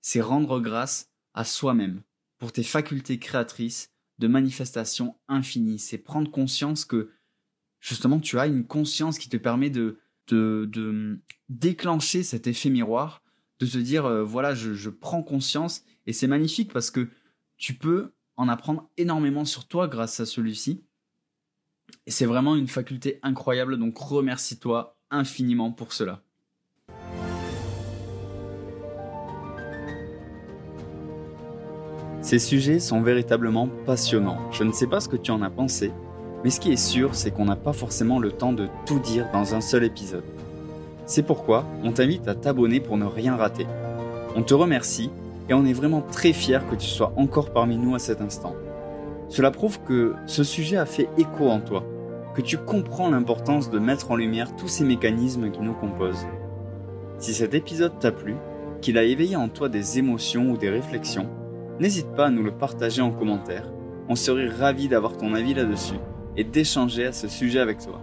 c'est 0.00 0.20
rendre 0.20 0.60
grâce 0.60 1.10
à 1.34 1.44
soi-même 1.44 2.02
pour 2.38 2.52
tes 2.52 2.64
facultés 2.64 3.18
créatrices 3.18 3.92
de 4.18 4.26
manifestation 4.26 5.14
infinie. 5.28 5.78
C'est 5.78 5.98
prendre 5.98 6.30
conscience 6.30 6.84
que 6.84 7.10
justement 7.80 8.18
tu 8.18 8.38
as 8.38 8.46
une 8.46 8.66
conscience 8.66 9.18
qui 9.18 9.28
te 9.28 9.36
permet 9.36 9.70
de 9.70 10.00
de, 10.32 11.18
déclencher 11.48 12.22
cet 12.22 12.46
effet 12.46 12.70
miroir, 12.70 13.22
de 13.60 13.66
se 13.66 13.78
dire 13.78 14.06
euh, 14.06 14.24
voilà, 14.24 14.54
je, 14.54 14.88
prends 14.88 15.22
conscience 15.22 15.84
et 16.06 16.12
c'est 16.12 16.26
magnifique 16.26 16.72
parce 16.72 16.90
que 16.90 17.08
tu 17.56 17.74
peux 17.74 18.12
en 18.36 18.48
apprendre 18.48 18.88
énormément 18.96 19.44
sur 19.44 19.66
toi 19.66 19.88
grâce 19.88 20.20
à 20.20 20.26
celui-ci. 20.26 20.82
Et 22.06 22.10
c'est 22.10 22.26
vraiment 22.26 22.56
une 22.56 22.68
faculté 22.68 23.18
incroyable, 23.22 23.78
donc 23.78 23.98
remercie-toi 23.98 24.96
infiniment 25.10 25.70
pour 25.70 25.92
cela. 25.92 26.22
Ces 32.22 32.38
sujets 32.38 32.78
sont 32.78 33.02
véritablement 33.02 33.68
passionnants. 33.84 34.50
Je 34.52 34.64
ne 34.64 34.72
sais 34.72 34.86
pas 34.86 35.00
ce 35.00 35.08
que 35.08 35.16
tu 35.16 35.30
en 35.32 35.42
as 35.42 35.50
pensé, 35.50 35.92
mais 36.44 36.50
ce 36.50 36.58
qui 36.58 36.72
est 36.72 36.76
sûr, 36.76 37.14
c'est 37.14 37.30
qu'on 37.30 37.44
n'a 37.44 37.56
pas 37.56 37.72
forcément 37.72 38.18
le 38.18 38.32
temps 38.32 38.52
de 38.52 38.68
tout 38.84 38.98
dire 38.98 39.28
dans 39.32 39.54
un 39.54 39.60
seul 39.60 39.84
épisode. 39.84 40.24
C'est 41.06 41.22
pourquoi 41.22 41.64
on 41.84 41.92
t'invite 41.92 42.26
à 42.26 42.34
t'abonner 42.34 42.80
pour 42.80 42.96
ne 42.96 43.04
rien 43.04 43.36
rater. 43.36 43.66
On 44.34 44.42
te 44.42 44.54
remercie 44.54 45.10
et 45.48 45.54
on 45.54 45.64
est 45.64 45.72
vraiment 45.72 46.00
très 46.00 46.32
fiers 46.32 46.60
que 46.68 46.74
tu 46.74 46.86
sois 46.86 47.12
encore 47.16 47.52
parmi 47.52 47.76
nous 47.76 47.94
à 47.94 47.98
cet 47.98 48.20
instant. 48.20 48.54
Cela 49.28 49.50
prouve 49.50 49.80
que 49.82 50.14
ce 50.26 50.42
sujet 50.42 50.76
a 50.76 50.86
fait 50.86 51.08
écho 51.16 51.48
en 51.48 51.60
toi, 51.60 51.84
que 52.34 52.42
tu 52.42 52.58
comprends 52.58 53.10
l'importance 53.10 53.70
de 53.70 53.78
mettre 53.78 54.10
en 54.10 54.16
lumière 54.16 54.54
tous 54.56 54.68
ces 54.68 54.84
mécanismes 54.84 55.50
qui 55.50 55.60
nous 55.60 55.74
composent. 55.74 56.26
Si 57.18 57.34
cet 57.34 57.54
épisode 57.54 57.98
t'a 58.00 58.10
plu, 58.10 58.34
qu'il 58.80 58.98
a 58.98 59.04
éveillé 59.04 59.36
en 59.36 59.48
toi 59.48 59.68
des 59.68 59.98
émotions 59.98 60.50
ou 60.50 60.56
des 60.56 60.70
réflexions, 60.70 61.28
n'hésite 61.78 62.12
pas 62.16 62.26
à 62.26 62.30
nous 62.30 62.42
le 62.42 62.50
partager 62.50 63.00
en 63.00 63.12
commentaire. 63.12 63.70
On 64.08 64.16
serait 64.16 64.48
ravis 64.48 64.88
d'avoir 64.88 65.16
ton 65.16 65.34
avis 65.34 65.54
là-dessus 65.54 65.98
et 66.36 66.44
d'échanger 66.44 67.06
à 67.06 67.12
ce 67.12 67.28
sujet 67.28 67.60
avec 67.60 67.78
toi. 67.78 68.00